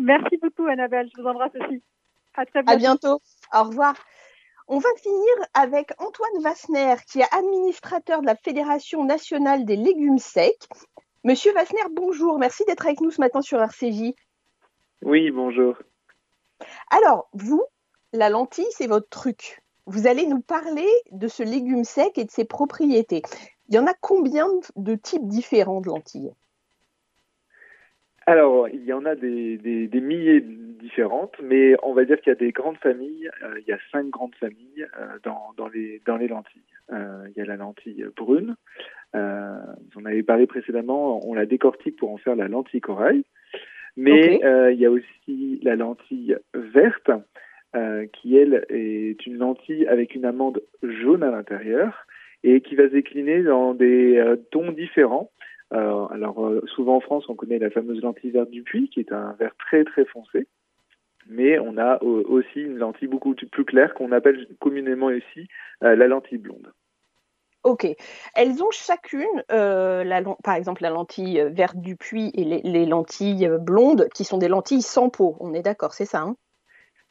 Merci 0.00 0.36
beaucoup, 0.42 0.66
Annabelle. 0.66 1.08
Je 1.14 1.22
vous 1.22 1.28
embrasse 1.28 1.52
aussi. 1.54 1.80
À 2.36 2.44
très 2.44 2.64
bientôt. 2.64 2.72
À 2.72 2.76
bientôt. 2.76 3.20
Au 3.52 3.64
revoir. 3.64 3.94
On 4.66 4.78
va 4.78 4.88
finir 4.96 5.34
avec 5.52 5.92
Antoine 5.98 6.42
Vassner, 6.42 6.94
qui 7.06 7.20
est 7.20 7.34
administrateur 7.34 8.22
de 8.22 8.26
la 8.26 8.36
Fédération 8.36 9.04
nationale 9.04 9.64
des 9.66 9.76
légumes 9.76 10.18
secs. 10.18 10.68
Monsieur 11.22 11.52
Vassner, 11.52 11.82
bonjour. 11.92 12.38
Merci 12.38 12.64
d'être 12.66 12.86
avec 12.86 13.00
nous 13.00 13.10
ce 13.10 13.20
matin 13.20 13.42
sur 13.42 13.60
RCJ. 13.60 14.14
Oui, 15.02 15.30
bonjour. 15.30 15.76
Alors, 16.90 17.28
vous, 17.34 17.62
la 18.12 18.30
lentille, 18.30 18.66
c'est 18.70 18.86
votre 18.86 19.08
truc. 19.08 19.62
Vous 19.86 20.06
allez 20.06 20.26
nous 20.26 20.40
parler 20.40 20.88
de 21.10 21.28
ce 21.28 21.42
légume 21.42 21.84
sec 21.84 22.16
et 22.16 22.24
de 22.24 22.30
ses 22.30 22.46
propriétés. 22.46 23.22
Il 23.68 23.74
y 23.74 23.78
en 23.78 23.86
a 23.86 23.94
combien 23.94 24.48
de 24.76 24.94
types 24.94 25.26
différents 25.26 25.82
de 25.82 25.88
lentilles? 25.88 26.32
Alors, 28.26 28.68
il 28.68 28.84
y 28.84 28.92
en 28.92 29.04
a 29.04 29.14
des, 29.14 29.88
milliers 29.92 30.40
différentes, 30.40 31.36
mais 31.42 31.74
on 31.82 31.94
va 31.94 32.04
dire 32.04 32.20
qu'il 32.20 32.30
y 32.30 32.36
a 32.36 32.38
des 32.38 32.52
grandes 32.52 32.78
familles. 32.78 33.30
Euh, 33.42 33.58
il 33.60 33.66
y 33.66 33.72
a 33.72 33.78
cinq 33.90 34.08
grandes 34.08 34.34
familles 34.36 34.86
euh, 34.98 35.18
dans, 35.56 35.68
les, 35.68 36.00
dans 36.06 36.16
les 36.16 36.28
lentilles. 36.28 36.62
Euh, 36.92 37.26
il 37.28 37.38
y 37.38 37.42
a 37.42 37.46
la 37.46 37.56
lentille 37.56 38.04
brune. 38.16 38.56
vous 39.12 40.00
en 40.00 40.04
avez 40.04 40.22
parlé 40.22 40.46
précédemment. 40.46 41.26
On 41.26 41.34
la 41.34 41.46
décortique 41.46 41.96
pour 41.96 42.10
en 42.10 42.18
faire 42.18 42.36
la 42.36 42.48
lentille 42.48 42.80
corail. 42.80 43.24
Mais 43.96 44.44
euh, 44.44 44.72
il 44.72 44.80
y 44.80 44.86
a 44.86 44.90
aussi 44.90 45.60
la 45.62 45.76
lentille 45.76 46.36
verte, 46.52 47.10
euh, 47.76 48.06
qui 48.06 48.36
elle 48.36 48.64
est 48.68 49.24
une 49.26 49.38
lentille 49.38 49.86
avec 49.86 50.14
une 50.14 50.24
amande 50.24 50.62
jaune 50.82 51.22
à 51.22 51.30
l'intérieur 51.30 52.06
et 52.42 52.60
qui 52.60 52.74
va 52.74 52.84
se 52.84 52.92
décliner 52.92 53.42
dans 53.42 53.74
des 53.74 54.16
euh, 54.18 54.36
tons 54.50 54.72
différents. 54.72 55.30
Alors 55.70 56.52
souvent 56.74 56.96
en 56.96 57.00
France, 57.00 57.24
on 57.28 57.34
connaît 57.34 57.58
la 57.58 57.70
fameuse 57.70 58.00
lentille 58.00 58.30
verte 58.30 58.50
du 58.50 58.62
puits, 58.62 58.88
qui 58.88 59.00
est 59.00 59.12
un 59.12 59.32
vert 59.38 59.54
très 59.58 59.84
très 59.84 60.04
foncé. 60.04 60.46
Mais 61.28 61.58
on 61.58 61.78
a 61.78 62.02
aussi 62.02 62.60
une 62.60 62.76
lentille 62.76 63.08
beaucoup 63.08 63.34
plus 63.34 63.64
claire 63.64 63.94
qu'on 63.94 64.12
appelle 64.12 64.46
communément 64.60 65.10
ici 65.10 65.48
la 65.80 66.06
lentille 66.06 66.38
blonde. 66.38 66.72
Ok. 67.64 67.86
Elles 68.36 68.62
ont 68.62 68.70
chacune, 68.70 69.42
euh, 69.50 70.04
la, 70.04 70.22
par 70.44 70.54
exemple, 70.54 70.82
la 70.82 70.90
lentille 70.90 71.40
euh, 71.40 71.48
verte 71.48 71.78
du 71.78 71.96
puits 71.96 72.30
et 72.34 72.44
les, 72.44 72.86
lentilles 72.86 73.46
euh, 73.46 73.56
blondes, 73.56 74.06
qui 74.14 74.24
sont 74.24 74.36
des 74.36 74.48
lentilles 74.48 74.82
sans 74.82 75.08
peau. 75.08 75.34
On 75.40 75.54
est 75.54 75.62
d'accord, 75.62 75.94
c'est 75.94 76.04
ça 76.04 76.20
hein? 76.20 76.36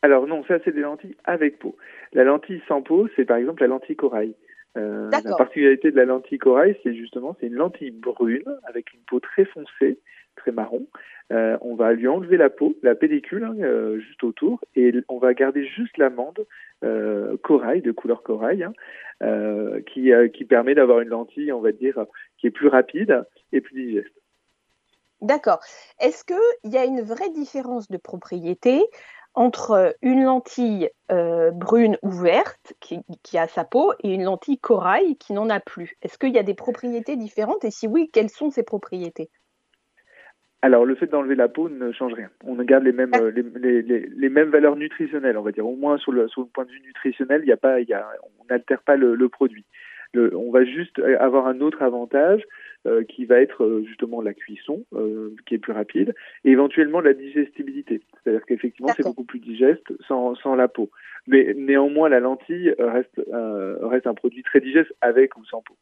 Alors 0.03 0.27
non, 0.27 0.43
ça 0.43 0.55
c'est 0.63 0.73
des 0.73 0.81
lentilles 0.81 1.15
avec 1.23 1.57
peau. 1.59 1.75
La 2.11 2.23
lentille 2.23 2.61
sans 2.67 2.81
peau, 2.81 3.07
c'est 3.15 3.25
par 3.25 3.37
exemple 3.37 3.61
la 3.63 3.67
lentille 3.67 3.95
corail. 3.95 4.35
La 4.75 5.21
particularité 5.37 5.91
de 5.91 5.95
la 5.95 6.05
lentille 6.05 6.39
corail, 6.39 6.75
c'est 6.83 6.93
justement 6.95 7.35
c'est 7.39 7.47
une 7.47 7.53
lentille 7.53 7.91
brune 7.91 8.43
avec 8.63 8.93
une 8.93 9.01
peau 9.01 9.19
très 9.19 9.45
foncée, 9.45 9.99
très 10.35 10.51
marron. 10.51 10.87
on 11.29 11.75
va 11.75 11.93
lui 11.93 12.07
enlever 12.07 12.37
la 12.37 12.49
peau, 12.49 12.75
la 12.81 12.95
pellicule 12.95 13.43
hein, 13.43 13.99
juste 13.99 14.23
autour, 14.23 14.61
et 14.75 14.93
on 15.09 15.19
va 15.19 15.33
garder 15.33 15.65
juste 15.65 15.97
l'amande 15.97 16.45
corail 17.43 17.81
de 17.81 17.91
couleur 17.91 18.23
corail. 18.23 18.63
Hein, 18.63 18.73
euh, 19.23 19.79
qui, 19.81 20.11
euh, 20.11 20.27
qui 20.27 20.43
permet 20.43 20.75
d'avoir 20.75 20.99
une 20.99 21.07
lentille, 21.07 21.53
on 21.53 21.61
va 21.61 21.71
dire, 21.71 22.05
qui 22.37 22.47
est 22.47 22.51
plus 22.51 22.67
rapide 22.67 23.23
et 23.53 23.61
plus 23.61 23.73
digeste. 23.73 24.22
D'accord. 25.23 25.61
Est-ce 26.01 26.25
qu'il 26.25 26.71
y 26.71 26.77
a 26.77 26.83
une 26.83 27.01
vraie 27.01 27.29
différence 27.29 27.89
de 27.89 27.95
propriété 27.95 28.83
entre 29.35 29.95
une 30.01 30.23
lentille 30.23 30.89
euh, 31.11 31.49
brune 31.49 31.97
ou 32.03 32.11
verte 32.11 32.73
qui, 32.81 32.99
qui, 33.23 33.37
a 33.37 33.47
sa 33.47 33.63
peau 33.63 33.93
et 34.03 34.13
une 34.13 34.25
lentille 34.25 34.59
corail 34.59 35.15
qui 35.15 35.31
n'en 35.31 35.49
a 35.49 35.61
plus? 35.61 35.95
Est-ce 36.01 36.17
qu'il 36.17 36.33
y 36.33 36.37
a 36.37 36.43
des 36.43 36.53
propriétés 36.53 37.15
différentes? 37.15 37.63
Et 37.63 37.71
si 37.71 37.87
oui, 37.87 38.09
quelles 38.11 38.29
sont 38.29 38.49
ces 38.49 38.63
propriétés? 38.63 39.29
Alors, 40.61 40.85
le 40.85 40.95
fait 40.95 41.07
d'enlever 41.07 41.35
la 41.35 41.47
peau 41.47 41.69
ne 41.69 41.93
change 41.93 42.13
rien. 42.13 42.29
On 42.45 42.55
garde 42.55 42.83
les 42.83 42.91
mêmes, 42.91 43.11
ah. 43.13 43.21
les, 43.21 43.81
les, 43.81 44.01
les, 44.07 44.29
mêmes 44.29 44.49
valeurs 44.49 44.75
nutritionnelles, 44.75 45.37
on 45.37 45.41
va 45.41 45.53
dire. 45.53 45.65
Au 45.65 45.75
moins, 45.75 45.97
sur 45.97 46.11
le, 46.11 46.27
sur 46.27 46.41
le 46.41 46.47
point 46.47 46.65
de 46.65 46.71
vue 46.71 46.81
nutritionnel, 46.81 47.41
il 47.43 47.47
y 47.47 47.53
a 47.53 47.57
pas, 47.57 47.79
il 47.79 47.87
y 47.87 47.93
a, 47.93 48.05
on 48.39 48.45
n'altère 48.49 48.81
pas 48.81 48.97
le, 48.97 49.15
le 49.15 49.29
produit. 49.29 49.65
Le, 50.13 50.35
on 50.35 50.51
va 50.51 50.63
juste 50.63 50.99
avoir 51.19 51.47
un 51.47 51.59
autre 51.61 51.81
avantage 51.81 52.43
euh, 52.85 53.03
qui 53.03 53.25
va 53.25 53.41
être 53.41 53.63
euh, 53.63 53.83
justement 53.85 54.21
la 54.21 54.33
cuisson, 54.33 54.85
euh, 54.93 55.35
qui 55.47 55.55
est 55.55 55.57
plus 55.57 55.73
rapide, 55.73 56.13
et 56.43 56.51
éventuellement 56.51 57.01
la 57.01 57.13
digestibilité. 57.13 58.01
C'est-à-dire 58.23 58.45
qu'effectivement, 58.45 58.91
c'est 58.95 59.03
beaucoup 59.03 59.23
plus 59.23 59.39
digeste 59.39 59.91
sans, 60.07 60.35
sans 60.35 60.55
la 60.55 60.67
peau. 60.67 60.91
Mais 61.25 61.53
néanmoins, 61.55 62.09
la 62.09 62.19
lentille 62.19 62.75
reste, 62.77 63.19
reste 63.81 64.07
un 64.07 64.13
produit 64.13 64.43
très 64.43 64.59
digeste 64.59 64.93
avec 65.01 65.35
ou 65.37 65.45
sans 65.45 65.61
peau. 65.61 65.75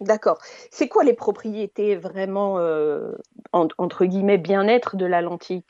D'accord. 0.00 0.38
C'est 0.70 0.88
quoi 0.88 1.04
les 1.04 1.14
propriétés 1.14 1.96
vraiment, 1.96 2.58
euh, 2.58 3.12
entre 3.52 4.04
guillemets, 4.04 4.38
bien-être 4.38 4.96
de 4.96 5.06
la 5.06 5.22
lentille? 5.22 5.62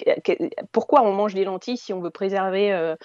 Pourquoi 0.73 1.03
on 1.03 1.12
mange 1.12 1.35
des 1.35 1.44
lentilles 1.44 1.77
si 1.77 1.92
on 1.92 2.01
veut 2.01 2.11
préserver 2.11 2.73
euh, 2.73 2.97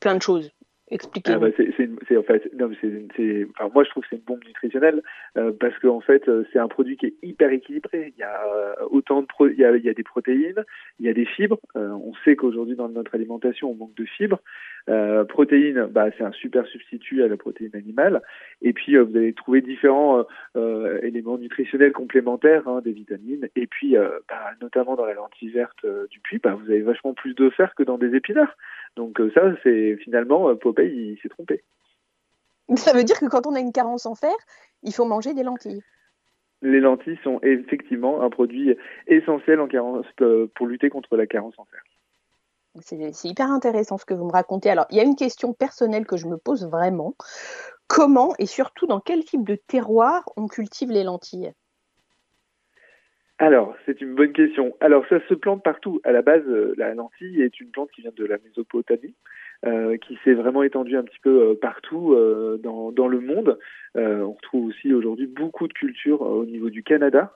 plein 0.00 0.16
de 0.16 0.22
choses? 0.22 0.50
Expliquez. 0.90 1.32
Ah 1.32 1.38
bah 1.38 1.48
c'est, 1.56 2.16
en 2.16 2.22
fait, 2.22 2.50
non, 2.58 2.70
c'est, 2.80 3.46
enfin, 3.50 3.70
moi 3.72 3.84
je 3.84 3.90
trouve 3.90 4.02
que 4.02 4.08
c'est 4.10 4.16
une 4.16 4.22
bombe 4.22 4.44
nutritionnelle 4.44 5.02
euh, 5.36 5.52
parce 5.58 5.78
qu'en 5.78 6.00
fait 6.00 6.28
c'est 6.52 6.58
un 6.58 6.68
produit 6.68 6.96
qui 6.96 7.06
est 7.06 7.14
hyper 7.22 7.50
équilibré. 7.50 8.12
Il 8.16 8.20
y 8.20 8.24
a 8.24 8.84
autant 8.90 9.22
de 9.22 9.26
pro... 9.26 9.48
il, 9.48 9.58
y 9.58 9.64
a, 9.64 9.76
il 9.76 9.84
y 9.84 9.88
a 9.88 9.94
des 9.94 10.02
protéines, 10.02 10.64
il 10.98 11.06
y 11.06 11.08
a 11.08 11.14
des 11.14 11.26
fibres. 11.26 11.60
on 11.74 12.12
sait 12.24 12.36
qu'aujourd'hui 12.36 12.76
dans 12.76 12.88
notre 12.88 13.14
alimentation 13.14 13.70
on 13.70 13.74
manque 13.74 13.94
de 13.94 14.04
fibres. 14.04 14.40
Euh, 14.88 15.24
protéines, 15.24 15.86
bah, 15.86 16.06
c'est 16.16 16.24
un 16.24 16.32
super 16.32 16.66
substitut 16.66 17.22
à 17.22 17.28
la 17.28 17.36
protéine 17.36 17.74
animale. 17.74 18.22
Et 18.62 18.72
puis, 18.72 18.96
euh, 18.96 19.04
vous 19.04 19.16
allez 19.16 19.32
trouver 19.34 19.60
différents 19.60 20.24
euh, 20.56 20.98
éléments 21.02 21.38
nutritionnels 21.38 21.92
complémentaires, 21.92 22.66
hein, 22.66 22.80
des 22.84 22.92
vitamines. 22.92 23.48
Et 23.56 23.66
puis, 23.66 23.94
bah, 23.94 24.50
notamment 24.60 24.96
dans 24.96 25.04
la 25.04 25.14
lentille 25.14 25.50
verte 25.50 25.84
du 26.10 26.20
puits, 26.20 26.38
bah, 26.38 26.54
vous 26.54 26.70
avez 26.70 26.82
vachement 26.82 27.14
plus 27.14 27.34
de 27.34 27.50
fer 27.50 27.74
que 27.74 27.82
dans 27.82 27.98
des 27.98 28.14
épinards. 28.14 28.56
Donc 28.96 29.20
ça, 29.34 29.42
c'est 29.62 29.96
finalement, 29.96 30.54
Popeye, 30.56 31.12
il 31.12 31.18
s'est 31.22 31.28
trompé. 31.28 31.62
Ça 32.76 32.92
veut 32.92 33.04
dire 33.04 33.18
que 33.18 33.26
quand 33.26 33.46
on 33.46 33.54
a 33.54 33.60
une 33.60 33.72
carence 33.72 34.06
en 34.06 34.14
fer, 34.14 34.34
il 34.82 34.92
faut 34.92 35.04
manger 35.04 35.34
des 35.34 35.42
lentilles 35.42 35.82
les 36.62 36.80
lentilles 36.80 37.18
sont 37.22 37.40
effectivement 37.42 38.22
un 38.22 38.30
produit 38.30 38.76
essentiel 39.06 39.60
en 39.60 39.68
carence, 39.68 40.06
pour 40.54 40.66
lutter 40.66 40.90
contre 40.90 41.16
la 41.16 41.26
carence 41.26 41.54
en 41.58 41.64
fer. 41.64 41.82
C'est 42.82 43.28
hyper 43.28 43.50
intéressant 43.50 43.98
ce 43.98 44.04
que 44.04 44.14
vous 44.14 44.26
me 44.26 44.32
racontez. 44.32 44.70
Alors, 44.70 44.86
il 44.90 44.96
y 44.96 45.00
a 45.00 45.04
une 45.04 45.16
question 45.16 45.52
personnelle 45.52 46.06
que 46.06 46.16
je 46.16 46.28
me 46.28 46.36
pose 46.36 46.68
vraiment. 46.68 47.14
Comment 47.88 48.32
et 48.38 48.46
surtout 48.46 48.86
dans 48.86 49.00
quel 49.00 49.24
type 49.24 49.44
de 49.44 49.56
terroir 49.56 50.22
on 50.36 50.46
cultive 50.46 50.90
les 50.90 51.02
lentilles? 51.02 51.52
Alors, 53.40 53.74
c'est 53.86 54.02
une 54.02 54.14
bonne 54.14 54.32
question. 54.32 54.76
Alors, 54.80 55.06
ça 55.08 55.18
se 55.26 55.32
plante 55.32 55.64
partout. 55.64 55.98
À 56.04 56.12
la 56.12 56.20
base, 56.20 56.42
euh, 56.46 56.74
la 56.76 56.92
lentille 56.92 57.40
est 57.40 57.58
une 57.58 57.70
plante 57.70 57.90
qui 57.90 58.02
vient 58.02 58.12
de 58.14 58.26
la 58.26 58.36
Mésopotamie, 58.36 59.14
euh, 59.64 59.96
qui 59.96 60.18
s'est 60.22 60.34
vraiment 60.34 60.62
étendue 60.62 60.94
un 60.98 61.04
petit 61.04 61.20
peu 61.22 61.40
euh, 61.40 61.54
partout 61.54 62.14
dans, 62.62 62.92
dans, 62.92 63.08
le 63.08 63.20
monde. 63.20 63.58
on 63.94 64.32
retrouve 64.32 64.66
aussi 64.66 64.92
aujourd'hui 64.92 65.26
beaucoup 65.26 65.66
de 65.68 65.72
cultures 65.72 66.20
au 66.20 66.44
niveau 66.44 66.68
du 66.68 66.82
Canada, 66.82 67.32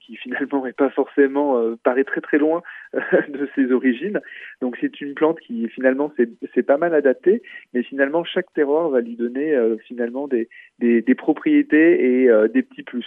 qui 0.00 0.16
finalement 0.22 0.66
n'est 0.66 0.74
pas 0.74 0.90
forcément, 0.90 1.74
paraît 1.82 2.04
très 2.04 2.20
très 2.20 2.36
loin 2.36 2.62
de 2.92 3.48
ses 3.54 3.72
origines. 3.72 4.20
Donc, 4.60 4.76
c'est 4.82 5.00
une 5.00 5.14
plante 5.14 5.40
qui 5.40 5.66
finalement 5.70 6.12
c'est 6.54 6.62
pas 6.62 6.76
mal 6.76 6.92
adaptée, 6.92 7.40
mais 7.72 7.82
finalement 7.82 8.22
chaque 8.22 8.52
terroir 8.52 8.90
va 8.90 9.00
lui 9.00 9.16
donner 9.16 9.58
finalement 9.86 10.28
des, 10.28 10.50
des, 10.78 11.00
des 11.00 11.14
propriétés 11.14 12.24
et 12.24 12.48
des 12.50 12.62
petits 12.62 12.82
plus. 12.82 13.06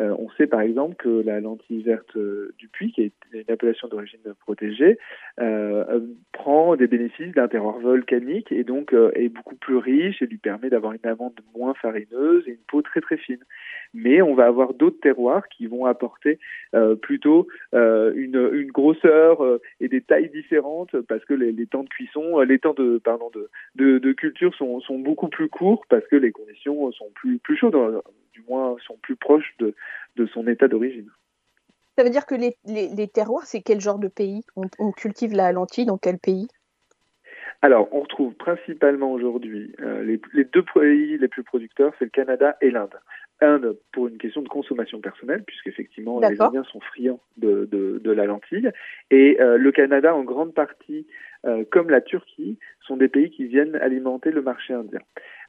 Euh, 0.00 0.14
on 0.18 0.30
sait 0.30 0.46
par 0.46 0.60
exemple 0.62 0.96
que 0.96 1.08
la 1.08 1.40
lentille 1.40 1.82
verte 1.82 2.16
euh, 2.16 2.54
du 2.58 2.68
puits, 2.68 2.92
qui 2.92 3.02
est 3.02 3.12
une 3.32 3.52
appellation 3.52 3.88
d'origine 3.88 4.20
protégée, 4.40 4.98
euh, 5.40 6.00
prend 6.32 6.76
des 6.76 6.86
bénéfices 6.86 7.34
d'un 7.34 7.48
terroir 7.48 7.78
volcanique 7.78 8.50
et 8.50 8.64
donc 8.64 8.94
est 9.14 9.28
beaucoup 9.28 9.56
plus 9.56 9.76
riche 9.76 10.22
et 10.22 10.26
lui 10.26 10.38
permet 10.38 10.70
d'avoir 10.70 10.92
une 10.92 11.06
amande 11.06 11.38
moins 11.54 11.74
farineuse 11.74 12.44
et 12.46 12.52
une 12.52 12.64
peau 12.68 12.82
très 12.82 13.00
très 13.00 13.18
fine. 13.18 13.44
Mais 13.92 14.22
on 14.22 14.34
va 14.34 14.46
avoir 14.46 14.74
d'autres 14.74 15.00
terroirs 15.00 15.48
qui 15.48 15.66
vont 15.66 15.84
apporter 15.84 16.38
plutôt 17.02 17.48
une, 17.72 18.70
grosseur 18.72 19.42
et 19.80 19.88
des 19.88 20.00
tailles 20.00 20.30
différentes 20.30 21.00
parce 21.02 21.24
que 21.24 21.34
les, 21.34 21.66
temps 21.66 21.82
de 21.82 21.88
cuisson, 21.88 22.40
les 22.40 22.58
temps 22.58 22.74
de 22.74 24.12
culture 24.12 24.54
sont, 24.54 24.80
beaucoup 24.98 25.28
plus 25.28 25.48
courts 25.48 25.84
parce 25.88 26.06
que 26.06 26.16
les 26.16 26.30
conditions 26.30 26.92
sont 26.92 27.10
plus 27.14 27.56
chaudes 27.56 27.76
du 28.32 28.42
moins 28.48 28.76
sont 28.86 28.96
plus 29.02 29.16
proches 29.16 29.54
de, 29.58 29.74
son 30.34 30.46
état 30.46 30.68
d'origine. 30.68 31.10
Ça 31.96 32.04
veut 32.04 32.10
dire 32.10 32.26
que 32.26 32.34
les, 32.34 33.08
terroirs, 33.08 33.46
c'est 33.46 33.62
quel 33.62 33.80
genre 33.80 33.98
de 33.98 34.08
pays? 34.08 34.42
On, 34.56 34.92
cultive 34.92 35.32
la 35.32 35.52
lentille 35.52 35.86
dans 35.86 35.98
quel 35.98 36.18
pays? 36.18 36.48
Alors, 37.62 37.88
on 37.92 38.00
retrouve 38.00 38.34
principalement 38.34 39.12
aujourd'hui 39.12 39.72
euh, 39.80 40.02
les, 40.02 40.20
les, 40.32 40.44
deux 40.44 40.64
pays 40.74 41.18
les 41.18 41.28
plus 41.28 41.42
producteurs, 41.42 41.92
c'est 41.98 42.06
le 42.06 42.10
Canada 42.10 42.56
et 42.62 42.70
l'Inde. 42.70 42.98
Inde 43.42 43.78
pour 43.92 44.08
une 44.08 44.18
question 44.18 44.42
de 44.42 44.48
consommation 44.48 45.00
personnelle, 45.00 45.42
puisqu'effectivement 45.46 46.20
les 46.20 46.40
Indiens 46.40 46.64
sont 46.64 46.80
friands 46.80 47.20
de, 47.38 47.66
de, 47.70 47.98
de 48.02 48.10
la 48.10 48.26
lentille, 48.26 48.70
et 49.10 49.38
euh, 49.40 49.56
le 49.56 49.72
Canada 49.72 50.14
en 50.14 50.24
grande 50.24 50.54
partie, 50.54 51.06
euh, 51.46 51.64
comme 51.70 51.90
la 51.90 52.00
Turquie, 52.00 52.58
sont 52.86 52.96
des 52.96 53.08
pays 53.08 53.30
qui 53.30 53.46
viennent 53.46 53.76
alimenter 53.76 54.30
le 54.30 54.42
marché 54.42 54.74
indien. 54.74 55.00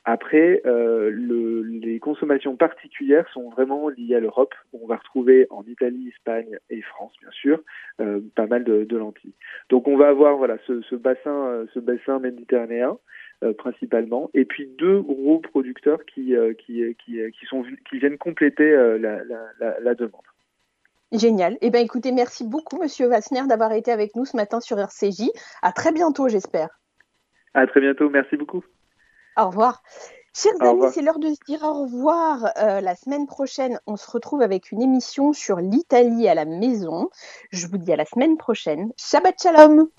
Après, 0.03 0.61
euh, 0.65 1.11
le, 1.11 1.61
les 1.61 1.99
consommations 1.99 2.55
particulières 2.55 3.29
sont 3.33 3.49
vraiment 3.49 3.87
liées 3.89 4.15
à 4.15 4.19
l'Europe. 4.19 4.55
On 4.73 4.87
va 4.87 4.95
retrouver 4.95 5.45
en 5.51 5.63
Italie, 5.67 6.09
Espagne 6.09 6.57
et 6.71 6.81
France, 6.81 7.13
bien 7.21 7.29
sûr, 7.31 7.61
euh, 7.99 8.19
pas 8.35 8.47
mal 8.47 8.63
de, 8.63 8.83
de, 8.83 8.97
lentilles. 8.97 9.35
Donc, 9.69 9.87
on 9.87 9.97
va 9.97 10.07
avoir 10.07 10.37
voilà 10.37 10.57
ce, 10.65 10.81
ce 10.81 10.95
bassin, 10.95 11.45
euh, 11.47 11.65
ce 11.75 11.79
bassin 11.79 12.17
méditerranéen 12.17 12.97
euh, 13.43 13.53
principalement, 13.53 14.31
et 14.33 14.45
puis 14.45 14.67
deux 14.79 15.01
gros 15.01 15.39
producteurs 15.39 16.03
qui 16.05 16.33
qui, 16.57 16.83
qui, 17.05 17.19
qui 17.31 17.45
sont 17.45 17.63
qui 17.87 17.99
viennent 17.99 18.17
compléter 18.17 18.71
la, 18.99 19.23
la, 19.23 19.79
la, 19.79 19.95
demande. 19.95 20.21
Génial. 21.11 21.57
Eh 21.61 21.69
bien, 21.69 21.81
écoutez, 21.81 22.11
merci 22.11 22.47
beaucoup, 22.47 22.77
Monsieur 22.79 23.07
Vassner, 23.07 23.41
d'avoir 23.47 23.73
été 23.73 23.91
avec 23.91 24.15
nous 24.15 24.25
ce 24.25 24.35
matin 24.35 24.59
sur 24.61 24.79
RCJ. 24.79 25.29
À 25.61 25.71
très 25.73 25.91
bientôt, 25.91 26.27
j'espère. 26.27 26.69
À 27.53 27.67
très 27.67 27.81
bientôt. 27.81 28.09
Merci 28.09 28.37
beaucoup. 28.37 28.63
Au 29.37 29.47
revoir. 29.47 29.81
Chers 30.33 30.61
amis, 30.61 30.85
c'est 30.93 31.01
l'heure 31.01 31.19
de 31.19 31.29
se 31.29 31.39
dire 31.45 31.63
au 31.63 31.83
revoir. 31.83 32.51
Euh, 32.57 32.79
la 32.79 32.95
semaine 32.95 33.27
prochaine, 33.27 33.79
on 33.85 33.97
se 33.97 34.09
retrouve 34.09 34.41
avec 34.41 34.71
une 34.71 34.81
émission 34.81 35.33
sur 35.33 35.57
l'Italie 35.57 36.27
à 36.29 36.35
la 36.35 36.45
maison. 36.45 37.09
Je 37.51 37.67
vous 37.67 37.77
dis 37.77 37.91
à 37.91 37.97
la 37.97 38.05
semaine 38.05 38.37
prochaine. 38.37 38.93
Shabbat 38.97 39.41
Shalom 39.41 39.89